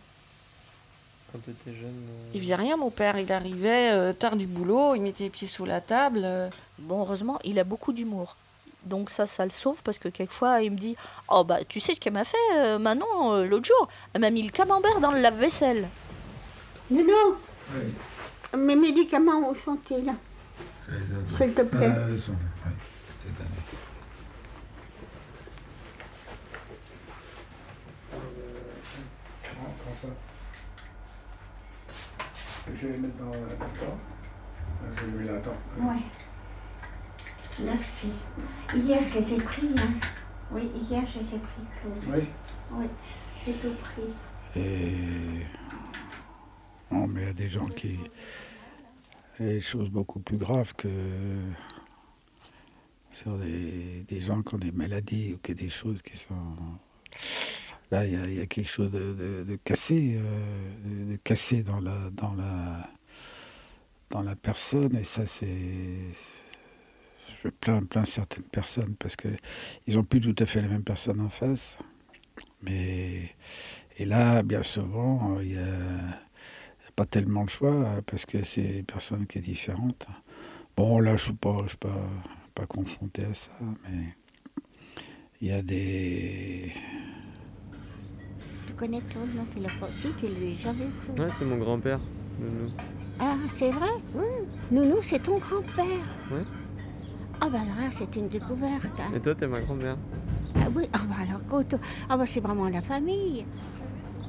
Quand 1.32 1.38
tu 1.44 1.50
étais 1.50 1.72
jeune. 1.78 1.88
euh, 1.88 2.30
Il 2.34 2.40
faisait 2.40 2.54
rien, 2.54 2.76
mon 2.76 2.90
père. 2.90 3.18
Il 3.18 3.30
arrivait 3.32 3.90
euh, 3.92 4.12
tard 4.12 4.36
du 4.36 4.46
boulot, 4.46 4.94
il 4.94 5.02
mettait 5.02 5.24
les 5.24 5.30
pieds 5.30 5.48
sous 5.48 5.64
la 5.66 5.80
table. 5.80 6.22
euh. 6.24 6.48
Bon, 6.78 7.00
heureusement, 7.00 7.38
il 7.44 7.58
a 7.58 7.64
beaucoup 7.64 7.92
d'humour. 7.92 8.36
Donc 8.84 9.10
ça, 9.10 9.26
ça 9.26 9.44
le 9.44 9.50
sauve 9.50 9.82
parce 9.82 9.98
que 9.98 10.08
quelquefois, 10.08 10.62
il 10.62 10.70
me 10.72 10.76
dit 10.78 10.96
«Oh 11.28 11.44
bah, 11.44 11.58
tu 11.68 11.80
sais 11.80 11.94
ce 11.94 12.00
qu'elle 12.00 12.12
m'a 12.14 12.24
fait, 12.24 12.36
euh, 12.56 12.78
Manon, 12.78 13.32
euh, 13.34 13.44
l'autre 13.44 13.66
jour? 13.66 13.88
Elle 14.14 14.20
m'a 14.22 14.30
mis 14.30 14.42
le 14.42 14.50
camembert 14.50 15.00
dans 15.00 15.10
le 15.12 15.20
lave-vaisselle. 15.20 15.88
Nounou, 16.90 17.36
mes 18.56 18.76
médicaments 18.76 19.50
ont 19.50 19.54
chanté, 19.54 20.00
là. 20.00 20.14
S'il 21.36 21.52
te 21.52 21.60
plaît. 21.62 21.92
Euh, 21.94 22.12
ils 22.14 22.20
sont- 22.20 22.32
ouais, 22.32 22.72
c'est 23.22 23.36
dingue. 23.36 23.48
Prends- 29.42 29.74
prends 29.84 29.96
ça. 30.00 30.08
Je 32.80 32.86
vais 32.86 32.92
les 32.92 32.98
mettre 32.98 33.16
dans 33.16 33.30
la 33.30 33.38
d'accord. 33.38 33.98
Je 34.92 35.06
vais 35.06 35.24
les 35.24 35.30
attends. 35.30 35.56
Ouais. 35.80 36.02
Merci. 37.64 38.12
Hier, 38.72 39.00
je 39.08 39.18
les 39.18 39.34
ai 39.34 39.38
pris, 39.38 39.68
hein. 39.76 39.94
Oui, 40.52 40.70
hier, 40.88 41.04
je 41.06 41.18
les 41.18 41.34
ai 41.34 41.38
pris, 41.38 41.62
Claude. 41.80 41.96
Oui. 42.06 42.24
Oui, 42.72 42.86
j'ai 43.44 43.54
tout 43.54 43.74
pris. 43.82 44.14
Et. 44.54 45.44
Non, 46.90 47.08
mais 47.08 47.22
il 47.22 47.26
y 47.26 47.30
a 47.30 47.32
des 47.32 47.48
gens 47.48 47.66
qui. 47.66 47.98
Il 49.40 49.46
y 49.46 49.48
a 49.48 49.52
des 49.54 49.60
choses 49.60 49.90
beaucoup 49.90 50.20
plus 50.20 50.36
graves 50.36 50.72
que. 50.74 50.88
Sur 53.12 53.36
des, 53.38 54.04
des 54.06 54.20
gens 54.20 54.42
qui 54.42 54.54
ont 54.54 54.58
des 54.58 54.70
maladies 54.70 55.34
ou 55.34 55.38
qui 55.38 55.50
ont 55.50 55.56
des 55.56 55.68
choses 55.68 56.00
qui 56.02 56.16
sont. 56.16 56.56
Là, 57.90 58.06
il 58.06 58.34
y 58.36 58.40
a, 58.40 58.46
quelque 58.46 58.68
chose 58.68 58.90
de, 58.90 59.14
de- 59.14 59.44
de 59.44 59.56
cassé, 59.56 60.16
euh, 60.18 60.70
de, 60.84 61.12
de 61.12 61.16
cassé 61.16 61.62
dans 61.62 61.80
la, 61.80 62.10
dans, 62.12 62.34
la, 62.34 62.90
dans 64.10 64.22
la 64.22 64.36
personne. 64.36 64.94
Et 64.96 65.04
ça, 65.04 65.26
c'est. 65.26 65.46
Je 67.42 67.48
plains, 67.48 67.82
plains 67.84 68.04
certaines 68.04 68.44
personnes 68.44 68.94
parce 68.98 69.14
qu'ils 69.16 69.94
n'ont 69.94 70.04
plus 70.04 70.20
tout 70.20 70.34
à 70.42 70.46
fait 70.46 70.60
la 70.60 70.68
même 70.68 70.82
personne 70.82 71.20
en 71.20 71.30
face. 71.30 71.78
Mais. 72.62 73.34
Et 73.98 74.04
là, 74.04 74.42
bien 74.42 74.62
souvent, 74.62 75.36
euh, 75.36 75.42
il 75.42 75.52
n'y 75.52 75.58
a, 75.58 76.20
pas 76.94 77.06
tellement 77.06 77.42
le 77.42 77.48
choix 77.48 77.74
euh, 77.74 78.02
parce 78.02 78.26
que 78.26 78.42
c'est 78.44 78.78
une 78.78 78.84
personne 78.84 79.26
qui 79.26 79.38
est 79.38 79.42
différente. 79.42 80.06
Bon, 80.76 81.00
là, 81.00 81.16
je 81.16 81.24
suis 81.24 81.32
pas, 81.32 81.62
je 81.64 81.68
suis 81.68 81.78
pas, 81.78 82.08
pas 82.54 82.66
confronté 82.66 83.24
à 83.24 83.34
ça, 83.34 83.50
mais 83.84 84.14
il 85.40 85.48
y 85.48 85.52
a 85.52 85.62
des. 85.62 86.72
Tu 88.78 88.84
connais 88.86 89.00
Claude, 89.00 89.34
non 89.34 89.44
Tu 89.52 89.60
l'as 89.60 89.70
pas 89.80 89.88
Si, 89.88 90.08
tu 90.12 90.26
l'as. 90.26 91.24
Ouais, 91.24 91.30
c'est 91.36 91.44
mon 91.44 91.56
grand-père. 91.56 91.98
Nounou. 92.38 92.70
Ah, 93.18 93.34
c'est 93.48 93.72
vrai? 93.72 93.88
Oui. 94.14 94.24
Nounou, 94.70 94.98
c'est 95.02 95.20
ton 95.20 95.38
grand-père. 95.38 95.84
Ouais. 96.30 96.44
Ah, 97.40 97.48
bah 97.50 97.58
alors 97.62 97.76
là, 97.80 97.88
c'est 97.90 98.14
une 98.14 98.28
découverte. 98.28 98.86
hein. 99.00 99.10
Et 99.16 99.20
toi, 99.20 99.34
t'es 99.34 99.48
ma 99.48 99.60
grand-mère. 99.60 99.96
Ah 100.54 100.68
oui, 100.76 100.84
ah 100.92 101.00
bah 101.08 101.16
alors, 101.22 101.40
ah 102.08 102.16
bah 102.16 102.24
c'est 102.26 102.38
vraiment 102.38 102.68
la 102.68 102.80
famille. 102.80 103.44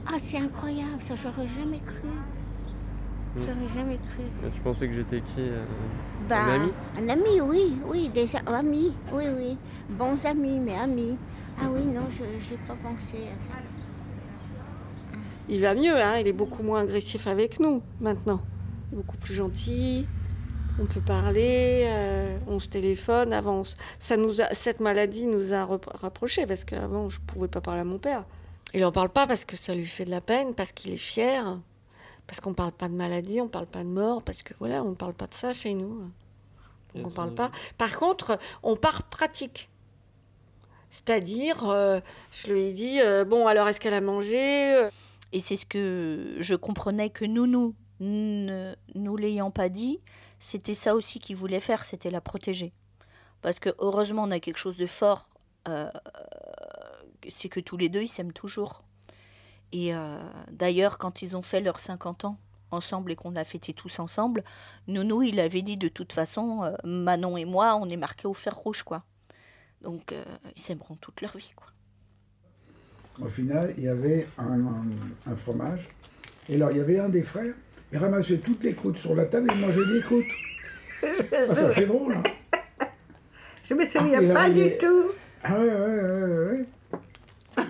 Ah, 0.07 0.17
c'est 0.17 0.37
incroyable, 0.37 1.01
ça, 1.01 1.13
j'aurais 1.15 1.47
jamais 1.59 1.79
cru. 1.85 2.07
Mm. 3.35 3.39
J'aurais 3.41 3.73
jamais 3.75 3.97
cru. 3.97 4.51
Tu 4.51 4.61
pensais 4.61 4.87
que 4.87 4.93
j'étais 4.95 5.21
qui 5.21 5.41
euh, 5.41 5.63
Bah, 6.27 6.45
Un 6.45 6.61
ami? 6.61 6.71
Un 6.97 7.09
ami, 7.09 7.41
oui, 7.41 7.77
oui, 7.85 8.09
des 8.09 8.27
amis, 8.47 8.93
oui, 9.13 9.25
oui. 9.37 9.57
Bons 9.91 10.25
amis, 10.25 10.59
mais 10.59 10.75
amis. 10.75 11.17
Ah 11.61 11.65
oui, 11.71 11.85
non, 11.85 12.07
je 12.09 12.23
n'ai 12.23 12.59
pas 12.67 12.75
pensé 12.81 13.17
à 13.17 13.53
ça. 13.53 13.59
Il 15.49 15.61
va 15.61 15.73
mieux, 15.73 15.95
hein. 15.99 16.19
Il 16.19 16.27
est 16.27 16.33
beaucoup 16.33 16.61
moins 16.61 16.81
agressif 16.81 17.25
avec 17.25 17.59
nous 17.59 17.81
maintenant. 17.99 18.41
Il 18.91 18.93
est 18.93 18.97
beaucoup 18.97 19.17
plus 19.17 19.33
gentil. 19.33 20.05
on 20.79 20.85
peut 20.85 21.01
parler, 21.01 21.83
euh, 21.87 22.37
on 22.47 22.59
se 22.59 22.69
téléphone, 22.69 23.33
avance. 23.33 23.75
Ça 23.97 24.15
nous 24.15 24.41
a, 24.41 24.53
cette 24.53 24.79
maladie 24.79 25.25
nous 25.25 25.53
a 25.53 25.67
rapprochés 25.95 26.45
parce 26.45 26.63
qu'avant, 26.63 27.09
je 27.09 27.19
ne 27.19 27.25
pouvais 27.25 27.47
pas 27.47 27.61
parler 27.61 27.81
à 27.81 27.85
mon 27.85 27.97
père. 27.97 28.25
Il 28.73 28.81
n'en 28.81 28.91
parle 28.91 29.09
pas 29.09 29.25
parce 29.25 29.45
que 29.45 29.57
ça 29.57 29.73
lui 29.73 29.85
fait 29.85 30.05
de 30.05 30.11
la 30.11 30.21
peine, 30.21 30.53
parce 30.53 30.71
qu'il 30.71 30.93
est 30.93 30.97
fier, 30.97 31.59
parce 32.27 32.39
qu'on 32.39 32.51
ne 32.51 32.55
parle 32.55 32.71
pas 32.71 32.87
de 32.87 32.93
maladie, 32.93 33.41
on 33.41 33.45
ne 33.45 33.49
parle 33.49 33.65
pas 33.65 33.83
de 33.83 33.89
mort, 33.89 34.21
parce 34.21 34.43
que 34.43 34.53
voilà, 34.59 34.83
on 34.83 34.91
ne 34.91 34.95
parle 34.95 35.15
pas 35.15 35.25
de 35.25 35.33
ça 35.33 35.53
chez 35.53 35.73
nous. 35.73 36.11
Donc, 36.93 37.07
on 37.07 37.09
parle 37.09 37.33
pas. 37.33 37.51
Par 37.77 37.97
contre, 37.97 38.37
on 38.61 38.75
part 38.75 39.03
pratique. 39.03 39.69
C'est-à-dire, 40.91 41.69
euh, 41.69 41.99
je 42.31 42.51
lui 42.51 42.61
ai 42.61 42.73
dit, 42.73 42.99
euh, 43.01 43.25
bon, 43.25 43.47
alors 43.47 43.67
est-ce 43.67 43.79
qu'elle 43.79 43.93
a 43.93 44.01
mangé 44.01 44.75
euh, 44.75 44.89
Et 45.31 45.39
c'est 45.39 45.55
ce 45.55 45.65
que 45.65 46.35
je 46.39 46.55
comprenais 46.55 47.09
que 47.09 47.25
nous, 47.25 47.45
nous, 47.47 47.75
ne 47.99 48.75
nous 48.95 49.17
l'ayant 49.17 49.51
pas 49.51 49.69
dit, 49.69 49.99
c'était 50.39 50.73
ça 50.73 50.95
aussi 50.95 51.19
qu'il 51.19 51.35
voulait 51.35 51.59
faire, 51.59 51.83
c'était 51.83 52.11
la 52.11 52.21
protéger. 52.21 52.73
Parce 53.41 53.59
que 53.59 53.69
heureusement, 53.79 54.23
on 54.23 54.31
a 54.31 54.39
quelque 54.39 54.57
chose 54.57 54.77
de 54.77 54.85
fort, 54.85 55.29
euh, 55.67 55.91
c'est 57.27 57.49
que 57.49 57.59
tous 57.59 57.77
les 57.77 57.89
deux, 57.89 58.01
ils 58.01 58.07
s'aiment 58.07 58.33
toujours. 58.33 58.83
Et 59.71 59.93
euh, 59.93 60.19
d'ailleurs, 60.51 60.97
quand 60.97 61.21
ils 61.21 61.37
ont 61.37 61.41
fait 61.41 61.61
leurs 61.61 61.79
50 61.79 62.25
ans 62.25 62.37
ensemble 62.71 63.11
et 63.11 63.15
qu'on 63.15 63.35
a 63.35 63.43
fêté 63.43 63.73
tous 63.73 63.99
ensemble, 63.99 64.43
Nounou, 64.87 65.23
il 65.23 65.39
avait 65.39 65.61
dit 65.61 65.77
de 65.77 65.87
toute 65.87 66.13
façon, 66.13 66.63
euh, 66.63 66.75
Manon 66.83 67.37
et 67.37 67.45
moi, 67.45 67.75
on 67.75 67.89
est 67.89 67.97
marqués 67.97 68.27
au 68.27 68.33
fer 68.33 68.55
rouge, 68.55 68.83
quoi. 68.83 69.03
Donc, 69.81 70.13
ils 70.57 70.61
s'aimeront 70.61 70.95
toute 70.95 71.21
leur 71.21 71.37
vie, 71.37 71.53
quoi. 71.55 71.67
Au 73.21 73.27
final, 73.27 73.73
il 73.77 73.83
y 73.83 73.87
avait 73.87 74.27
un, 74.37 74.43
un- 74.59 75.31
un 75.31 75.35
fromage. 75.35 75.87
Et 76.47 76.55
alors, 76.55 76.71
il 76.71 76.77
y 76.77 76.81
avait 76.81 76.99
un 76.99 77.09
des 77.09 77.23
frères, 77.23 77.53
il 77.91 77.97
ramassait 77.97 78.37
toutes 78.37 78.63
les 78.63 78.73
croûtes 78.73 78.97
sur 78.97 79.13
la 79.15 79.25
table 79.25 79.49
et 79.51 79.55
il 79.55 79.61
mangeait 79.61 79.93
des 79.93 80.01
croûtes. 80.01 80.25
Ah, 81.47 81.55
ça 81.55 81.69
fait 81.69 81.85
drôle, 81.85 82.13
hein 82.15 82.23
Je 83.65 83.73
me 83.73 83.85
souviens 83.85 84.19
Ah, 84.31 84.33
pas 84.33 84.49
du 84.49 84.77
tout. 84.77 85.09
Ah 85.43 85.59
ouais, 85.59 85.65
ouais, 85.65 86.47
ouais. 86.51 86.65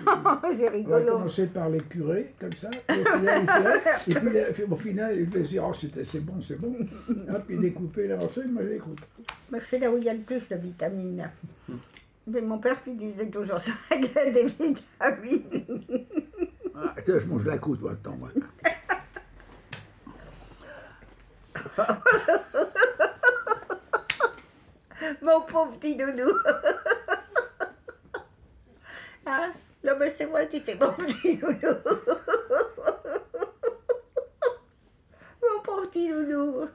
C'est 0.56 0.64
On 0.64 0.66
a 0.66 0.70
rigolo. 0.70 1.12
commencé 1.12 1.46
par 1.46 1.68
les 1.68 1.80
curés, 1.80 2.32
comme 2.38 2.52
ça. 2.52 2.70
Et 2.88 3.00
au 3.00 3.04
final, 3.04 3.42
il 4.06 4.14
fait- 4.14 4.48
et 4.48 4.52
puis, 4.52 4.62
au 4.70 4.76
final, 4.76 5.16
il 5.18 5.26
faisait 5.28 5.42
dire, 5.48 5.64
oh, 5.68 5.72
c'était- 5.72 6.04
c'est 6.04 6.20
bon, 6.20 6.40
c'est 6.40 6.58
bon. 6.58 6.76
Découpait, 7.48 8.04
il 8.06 8.12
avançait, 8.12 8.42
il 8.44 8.52
mangeait 8.52 8.68
des 8.70 8.78
croûtes. 8.78 9.00
Bah, 9.50 9.58
C'est 9.68 9.78
là 9.78 9.90
où 9.90 9.98
il 9.98 10.04
y 10.04 10.08
a 10.08 10.14
le 10.14 10.20
plus 10.20 10.48
de 10.48 10.56
vitamines. 10.56 11.28
Mais 12.30 12.40
mon 12.42 12.58
père 12.58 12.82
qui 12.84 12.94
disait 12.94 13.28
toujours 13.28 13.60
ça, 13.60 13.72
des 13.96 14.46
vitamines. 14.46 16.06
Ah, 16.74 16.94
tiens, 17.04 17.18
je 17.18 17.26
mange 17.26 17.44
la 17.44 17.58
croûte 17.58 17.82
maintenant, 17.82 18.16
moi. 18.16 18.28
Mon 25.22 25.40
pauvre 25.42 25.76
petit 25.78 25.96
doudou. 25.96 26.30
Hein 29.26 29.52
Non, 29.84 29.94
mais 29.98 30.10
c'est 30.10 30.26
moi 30.26 30.44
qui 30.44 30.60
sais 30.60 30.74
mon 30.74 30.92
petit 30.92 31.36
doudou. 31.38 31.74
Mon 35.42 35.62
pauvre 35.62 35.90
petit 35.90 36.10
doudou. 36.10 36.68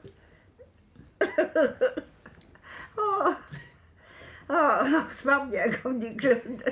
On 4.86 5.14
se 5.14 5.26
marre 5.26 5.46
bien, 5.46 5.70
comme 5.82 5.98
dit 5.98 6.16
Claude. 6.16 6.62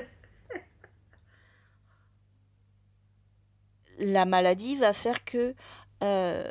la 3.99 4.25
maladie 4.25 4.77
va 4.77 4.93
faire 4.93 5.25
que 5.25 5.55
euh, 6.03 6.45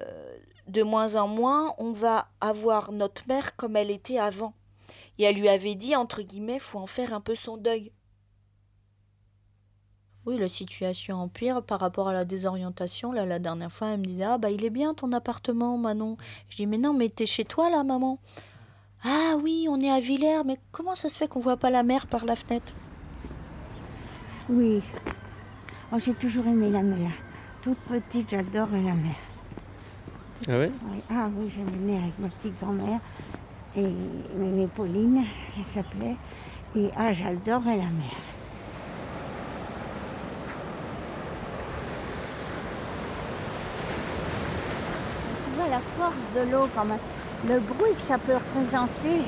de 0.67 0.84
moins 0.84 1.15
en 1.15 1.28
moins, 1.28 1.76
on 1.78 1.91
va 1.91 2.30
avoir 2.41 2.91
notre 2.91 3.28
mère 3.28 3.56
comme 3.56 3.76
elle 3.76 3.91
était 3.91 4.19
avant. 4.19 4.54
Et 5.17 5.23
elle 5.23 5.36
lui 5.36 5.49
avait 5.49 5.76
dit, 5.76 5.95
entre 5.95 6.21
guillemets, 6.21 6.60
faut 6.60 6.80
en 6.80 6.88
faire 6.88 7.13
un 7.13 7.21
peu 7.21 7.36
son 7.36 7.58
deuil. 7.58 7.91
Oui, 10.26 10.38
la 10.38 10.47
situation 10.47 11.17
empire 11.17 11.62
par 11.63 11.82
rapport 11.82 12.08
à 12.08 12.13
la 12.13 12.23
désorientation. 12.23 13.12
Là, 13.12 13.26
la 13.26 13.39
dernière 13.39 13.71
fois, 13.71 13.89
elle 13.89 13.99
me 13.99 14.06
disait 14.06 14.23
Ah, 14.23 14.38
bah, 14.38 14.49
il 14.49 14.63
est 14.63 14.69
bien 14.69 14.93
ton 14.93 15.12
appartement, 15.12 15.78
Manon. 15.78 16.15
Je 16.47 16.56
dis 16.56 16.65
Mais 16.65 16.78
non, 16.78 16.93
mais 16.93 17.10
t'es 17.10 17.26
chez 17.26 17.43
toi, 17.43 17.69
là, 17.69 17.84
maman. 17.84 18.19
Ah 19.06 19.36
oui, 19.42 19.68
on 19.70 19.82
est 19.82 19.92
à 19.92 20.00
Villers, 20.00 20.44
mais 20.46 20.58
comment 20.72 20.96
ça 20.96 21.10
se 21.10 21.18
fait 21.18 21.28
qu'on 21.28 21.42
voit 21.42 21.58
pas 21.58 21.70
la 21.70 21.84
mer 21.84 22.08
par 22.08 22.24
la 22.24 22.38
fenêtre? 22.38 22.74
Oui. 24.50 24.82
Oh, 25.92 26.00
j'ai 26.00 26.13
toujours 26.13 26.48
aimé 26.48 26.70
la 26.70 26.84
mer. 26.84 27.12
Toute 27.62 27.80
petite, 27.80 28.30
j'adorais 28.30 28.82
la 28.82 28.94
mer. 28.94 29.16
Ah 30.48 30.58
ouais? 30.58 30.72
Oui. 30.86 31.02
Ah 31.10 31.30
oui, 31.36 31.52
je 31.54 31.63
venais 31.63 31.98
avec 31.98 32.18
ma 32.20 32.30
petite 32.30 32.58
grand-mère 32.62 33.00
et 33.76 33.94
mémé 34.38 34.68
Pauline, 34.68 35.26
elle 35.58 35.66
s'appelait. 35.66 36.16
Et 36.76 36.89
ah, 36.96 37.13
j'adorais 37.13 37.78
la 37.78 37.84
mer. 37.84 38.18
Tu 45.44 45.52
vois 45.58 45.68
la 45.68 45.80
force 45.80 46.16
de 46.36 46.52
l'eau 46.52 46.68
quand 46.74 46.86
même, 46.86 47.00
le 47.47 47.60
bruit 47.60 47.93
que 47.95 48.01
ça 48.01 48.17
peut 48.17 48.36
représenter. 48.36 49.23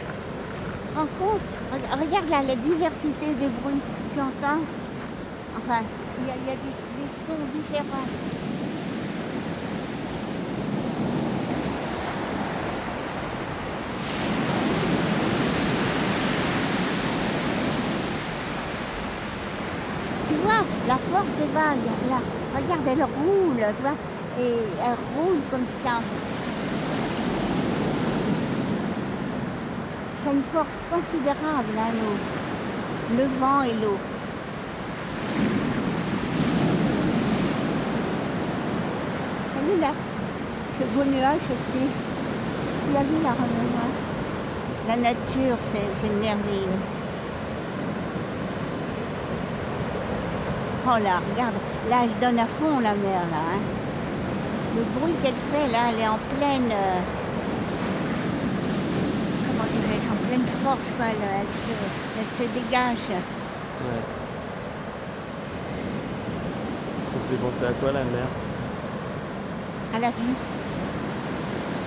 Rends 0.95 1.08
compte 1.19 1.41
Re- 1.73 1.99
Regarde 1.99 2.30
là, 2.30 2.41
la 2.43 2.56
diversité 2.56 3.28
des 3.28 3.47
bruits 3.62 3.80
que 3.80 4.15
tu 4.15 4.21
entends. 4.21 4.62
Enfin, 5.58 5.82
il 6.21 6.28
y 6.28 6.32
a, 6.32 6.56
des, 6.56 6.73
sons 7.25 7.34
différents. 7.54 8.08
Tu 20.28 20.36
vois, 20.43 20.63
la 20.88 20.95
force 20.95 21.36
des 21.38 21.54
vagues, 21.54 22.10
là, 22.10 22.19
regarde, 22.56 22.82
elle 22.88 23.04
roule, 23.04 23.65
tu 23.75 23.82
vois, 23.82 23.95
et 24.39 24.56
elle 24.84 24.97
roule 25.15 25.39
comme 25.51 25.65
ça. 25.84 26.01
Une 30.28 30.42
force 30.42 30.84
considérable, 30.92 31.76
hein, 31.78 31.92
l'eau. 31.94 32.18
Le 33.18 33.26
vent 33.40 33.62
et 33.62 33.74
l'eau. 33.74 33.98
Elle 39.58 39.78
est 39.78 39.82
là. 39.82 39.92
Ce 40.80 40.84
beau 40.98 41.06
nuage 41.06 41.46
aussi. 41.54 41.86
L'as 42.94 43.04
vu, 43.04 43.18
la 43.24 43.34
La 44.88 44.98
nature, 44.98 45.58
c'est 45.72 46.10
merveilleux. 46.20 46.80
Oh 50.88 51.00
là, 51.04 51.20
regarde, 51.32 51.56
là 51.90 51.98
se 52.14 52.20
donne 52.20 52.38
à 52.40 52.46
fond 52.46 52.80
la 52.80 52.94
mer 52.94 53.22
là. 53.32 53.38
hein. 53.56 53.62
Le 54.76 54.84
bruit 55.00 55.14
qu'elle 55.24 55.34
fait 55.52 55.72
là, 55.72 55.80
elle 55.90 56.00
est 56.00 56.08
en 56.08 56.20
pleine. 56.38 56.72
euh, 56.72 57.00
comment 59.48 59.66
dirais-je, 59.72 60.08
en 60.12 60.18
pleine 60.36 60.48
force 60.63 60.89
quoi. 60.98 61.06
Elle, 61.10 61.15
elle 61.39 61.48
se, 61.48 61.74
elle 62.19 62.48
se 62.48 62.54
dégage. 62.54 63.08
Ouais. 63.10 64.04
Ça 67.12 67.17
te 67.19 67.26
fait 67.30 67.41
penser 67.41 67.65
à 67.69 67.74
quoi 67.80 67.91
la 67.91 68.04
mer? 68.04 68.28
À 69.95 70.00
la 70.00 70.10
vie. 70.10 70.36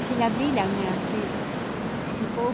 C'est 0.08 0.18
la 0.20 0.28
vie 0.28 0.50
la 0.54 0.62
mer, 0.62 0.94
c'est, 1.10 2.16
c'est 2.18 2.34
beau. 2.34 2.52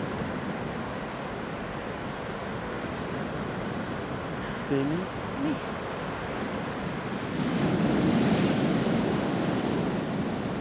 T'es 4.68 4.74
ému 4.76 4.98
Oui. 5.44 5.52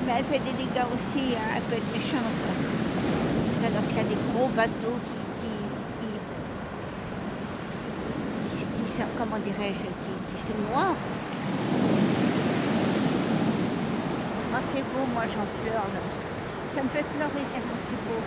Mais 0.05 0.13
elle 0.19 0.25
fait 0.25 0.39
des 0.39 0.51
dégâts 0.57 0.85
aussi, 0.93 1.33
hein, 1.35 1.47
elle 1.55 1.61
peut 1.63 1.75
être 1.77 1.91
méchante. 1.93 2.21
Parce 2.43 3.71
que 3.71 3.75
lorsqu'il 3.75 3.97
y 3.97 4.01
a 4.01 4.03
des 4.03 4.17
gros 4.33 4.49
bateaux 4.49 4.99
qui, 5.41 5.47
qui, 8.51 8.57
qui- 8.57 8.65
qui 8.85 8.91
sont- 8.91 9.02
comment 9.17 9.37
dirais-je, 9.37 9.83
qui, 9.83 10.13
qui 10.29 10.41
se 10.41 10.53
c'est 14.65 14.83
beau, 14.93 15.05
moi 15.13 15.23
j'en 15.27 15.45
pleure. 15.61 15.85
Ça 16.73 16.83
me 16.83 16.89
fait 16.89 17.03
pleurer 17.03 17.45
c'est 17.87 18.01
beau. 18.07 18.21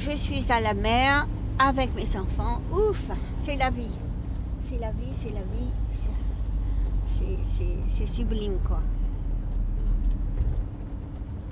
Je 0.00 0.16
suis 0.16 0.50
à 0.50 0.60
la 0.60 0.72
mer 0.72 1.26
avec 1.58 1.94
mes 1.94 2.16
enfants. 2.16 2.62
Ouf, 2.72 3.10
c'est 3.36 3.56
la 3.56 3.68
vie. 3.68 3.90
C'est 4.66 4.78
la 4.78 4.92
vie, 4.92 5.12
c'est 5.12 5.30
la 5.30 5.42
vie. 5.42 5.70
C'est- 7.04 8.06
sublime, 8.06 8.58
quoi. 8.66 8.80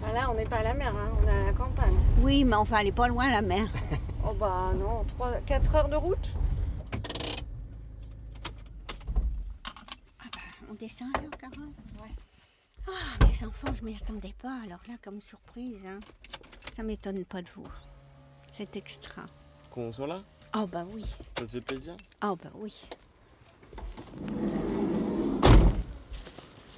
Bah 0.00 0.12
là, 0.14 0.30
on 0.30 0.34
n'est 0.34 0.44
pas 0.46 0.56
à 0.56 0.62
la 0.62 0.72
mer, 0.74 0.94
hein, 0.96 1.12
on 1.22 1.28
est 1.28 1.30
à 1.30 1.44
la 1.44 1.52
campagne. 1.52 1.94
Oui, 2.22 2.44
mais 2.44 2.56
enfin, 2.56 2.78
elle 2.80 2.86
est 2.88 2.92
pas 2.92 3.08
loin, 3.08 3.30
la 3.30 3.42
mer. 3.42 3.66
Oh 4.24 4.34
bah 4.38 4.72
non, 4.78 5.04
3, 5.16 5.36
4 5.46 5.74
heures 5.74 5.88
de 5.88 5.96
route 5.96 6.28
On 10.70 10.74
descend 10.74 11.08
là, 11.14 11.28
Carole 11.40 11.70
Ouais. 12.02 12.10
Ah, 12.88 13.24
mes 13.24 13.46
enfants, 13.46 13.72
je 13.78 13.84
m'y 13.84 13.94
attendais 13.94 14.34
pas. 14.42 14.60
Alors 14.64 14.80
là, 14.88 14.94
comme 15.02 15.20
surprise, 15.22 15.80
hein, 15.86 16.00
ça 16.74 16.82
m'étonne 16.82 17.24
pas 17.24 17.40
de 17.42 17.48
vous. 17.54 17.66
C'est 18.50 18.76
extra. 18.76 19.22
Qu'on 19.70 19.92
soit 19.92 20.06
là 20.06 20.22
Oh 20.56 20.66
bah 20.66 20.84
oui. 20.92 21.04
Ça 21.36 21.44
te 21.44 21.46
fait 21.46 21.60
plaisir 21.60 21.94
Oh 22.24 22.36
bah 22.42 22.50
oui. 22.54 22.74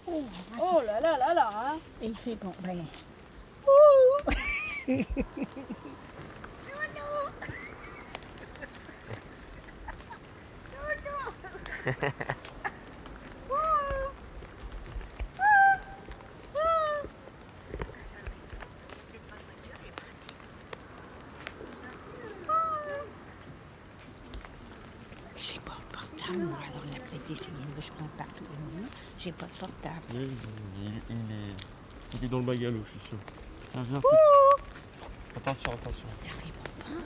Oh, 0.06 0.24
Oh 0.60 0.80
là 0.84 1.00
là 1.00 1.16
là 1.16 1.34
là 1.34 1.50
hein. 1.54 1.78
Et 2.02 2.06
il 2.06 2.16
fait 2.16 2.36
bon. 2.36 2.52
Ben... 2.62 2.84
Ouh 3.66 4.30
J'ai 25.36 25.60
pas 25.64 25.72
de 25.72 25.96
portable, 25.96 26.44
moi. 26.44 26.58
alors 26.68 26.82
il 26.86 26.96
a 26.96 27.00
peut-être 27.00 27.30
essayé 27.30 27.50
de 27.52 27.74
me 27.74 27.80
prendre 27.94 28.10
partout 28.16 28.44
et 28.44 28.78
moi, 28.80 28.88
j'ai 29.18 29.29
pas 29.40 29.46
portable. 29.58 30.06
Il, 30.12 30.28
il 31.08 31.16
est, 31.32 31.54
il 32.14 32.24
est 32.24 32.28
dans 32.28 32.38
le 32.40 32.44
bagalo, 32.44 32.80
je 32.84 32.90
suis 32.98 33.08
sûr. 33.08 33.18
Viens, 33.72 33.82
viens. 33.82 34.00
Attention, 35.36 35.72
attention. 35.72 36.06
Ça 36.18 36.32
répond 36.32 36.70
pas, 36.78 36.84
hein. 36.90 37.00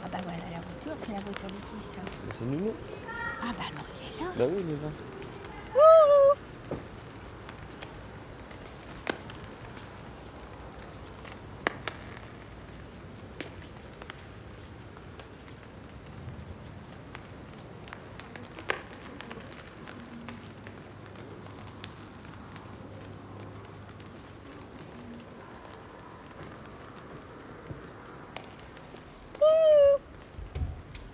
Ah 0.00 0.08
bah 0.10 0.18
voilà 0.22 0.44
la 0.50 0.60
voiture, 0.60 0.94
c'est 0.96 1.12
la 1.12 1.20
voiture 1.20 1.48
de 1.48 1.60
qui 1.66 1.84
ça? 1.84 2.00
Mais 2.26 2.32
C'est 2.32 2.44
Nounou. 2.46 2.72
Ah 3.42 3.52
bah 3.58 3.64
alors 3.70 3.84
il 4.18 4.24
est 4.24 4.26
là. 4.26 4.32
Bah 4.38 4.44
oui, 4.48 4.62
il 4.66 4.70
est 4.74 4.82
là. 4.82 4.90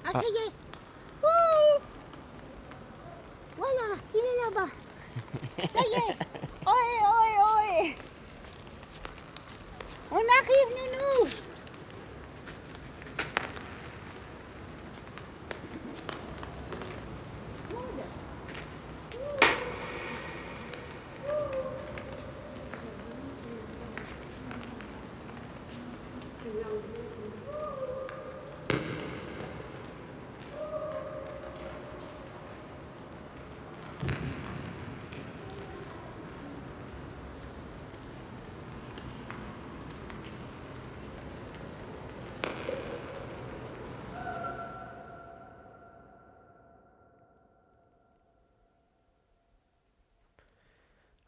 Ah, 0.07 0.13
ça 0.13 0.21
y 0.21 0.37
est 0.37 0.53
Ouh 1.23 1.81
Voilà, 3.57 3.97
il 4.15 4.19
est 4.19 4.45
là-bas. 4.45 4.69
Ça 5.73 5.81
y 5.81 5.95
est 5.95 6.17
Ohé, 6.67 6.97
ohé, 7.09 7.97
ohé 10.13 10.21
On 10.47 10.51
arrive, 10.51 10.77
nounou 10.77 11.04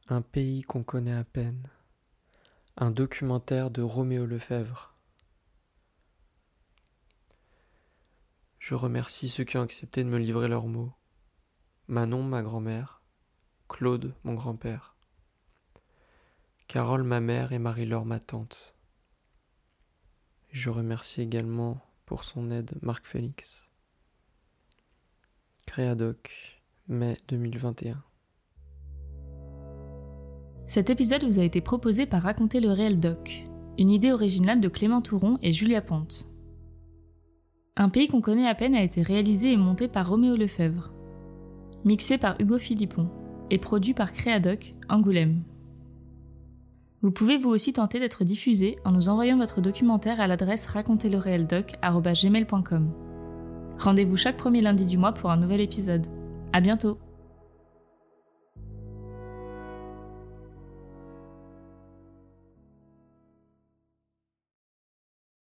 Un 0.09 0.23
pays 0.23 0.63
qu'on 0.63 0.85
connaît 0.85 1.17
à 1.17 1.25
peine. 1.25 1.69
Un 2.77 2.93
documentaire 2.93 3.73
de 3.73 3.83
Roméo 3.83 4.25
Lefebvre. 4.25 4.95
Je 8.61 8.77
remercie 8.77 9.29
ceux 9.29 9.43
qui 9.43 9.57
ont 9.57 9.63
accepté 9.63 10.05
de 10.05 10.09
me 10.09 10.19
livrer 10.19 10.47
leurs 10.47 10.69
mots. 10.69 10.93
Manon, 11.89 12.23
ma 12.23 12.45
grand-mère. 12.45 13.03
Claude, 13.69 14.15
mon 14.23 14.35
grand-père. 14.35 14.95
Carole, 16.69 17.03
ma 17.03 17.19
mère, 17.19 17.51
et 17.51 17.59
Marie-Laure, 17.59 18.07
ma 18.07 18.21
tante. 18.21 18.77
Je 20.53 20.71
remercie 20.71 21.21
également 21.21 21.85
pour 22.05 22.23
son 22.23 22.53
aide 22.53 22.79
Marc 22.81 23.07
Félix. 23.07 23.69
Créadoc, 25.67 26.63
mai 26.87 27.17
2021. 27.27 28.05
Cet 30.67 30.91
épisode 30.91 31.25
vous 31.25 31.39
a 31.39 31.45
été 31.45 31.61
proposé 31.61 32.07
par 32.07 32.23
Raconter 32.23 32.59
le 32.61 32.73
réel 32.73 32.99
doc, 32.99 33.45
une 33.79 33.91
idée 33.91 34.11
originale 34.11 34.61
de 34.61 34.67
Clément 34.69 35.01
Touron 35.01 35.39
et 35.43 35.53
Julia 35.53 35.81
Ponte. 35.81 36.29
Un 37.77 37.89
pays 37.89 38.09
qu'on 38.09 38.21
connaît 38.21 38.49
à 38.49 38.57
peine 38.57 38.75
a 38.75 38.83
été 38.83 39.03
réalisé 39.03 39.53
et 39.53 39.57
monté 39.57 39.87
par 39.87 40.09
Roméo 40.09 40.35
Lefebvre, 40.37 40.91
mixé 41.85 42.19
par 42.19 42.35
Hugo 42.41 42.59
Philippon 42.59 43.09
et 43.51 43.59
produit 43.59 43.95
par 43.95 44.13
Créadoc, 44.13 44.75
Angoulême. 44.89 45.45
Vous 47.03 47.13
pouvez 47.13 47.39
vous 47.39 47.51
aussi 47.51 47.73
tenter 47.73 48.01
d'être 48.01 48.25
diffusé 48.25 48.81
en 48.85 48.91
nous 48.91 49.09
envoyant 49.09 49.39
votre 49.39 49.61
documentaire 49.61 50.21
à 50.21 50.27
l'adresse 50.27 50.67
raconterlereeldoc.gmail.com. 50.67 52.91
Rendez-vous 53.79 54.17
chaque 54.17 54.39
premier 54.39 54.63
lundi 54.63 54.87
du 54.87 54.99
mois 54.99 55.13
pour 55.13 55.31
un 55.31 55.37
nouvel 55.37 55.61
épisode. 55.61 56.09
À 56.53 56.61
bientôt! 56.61 56.99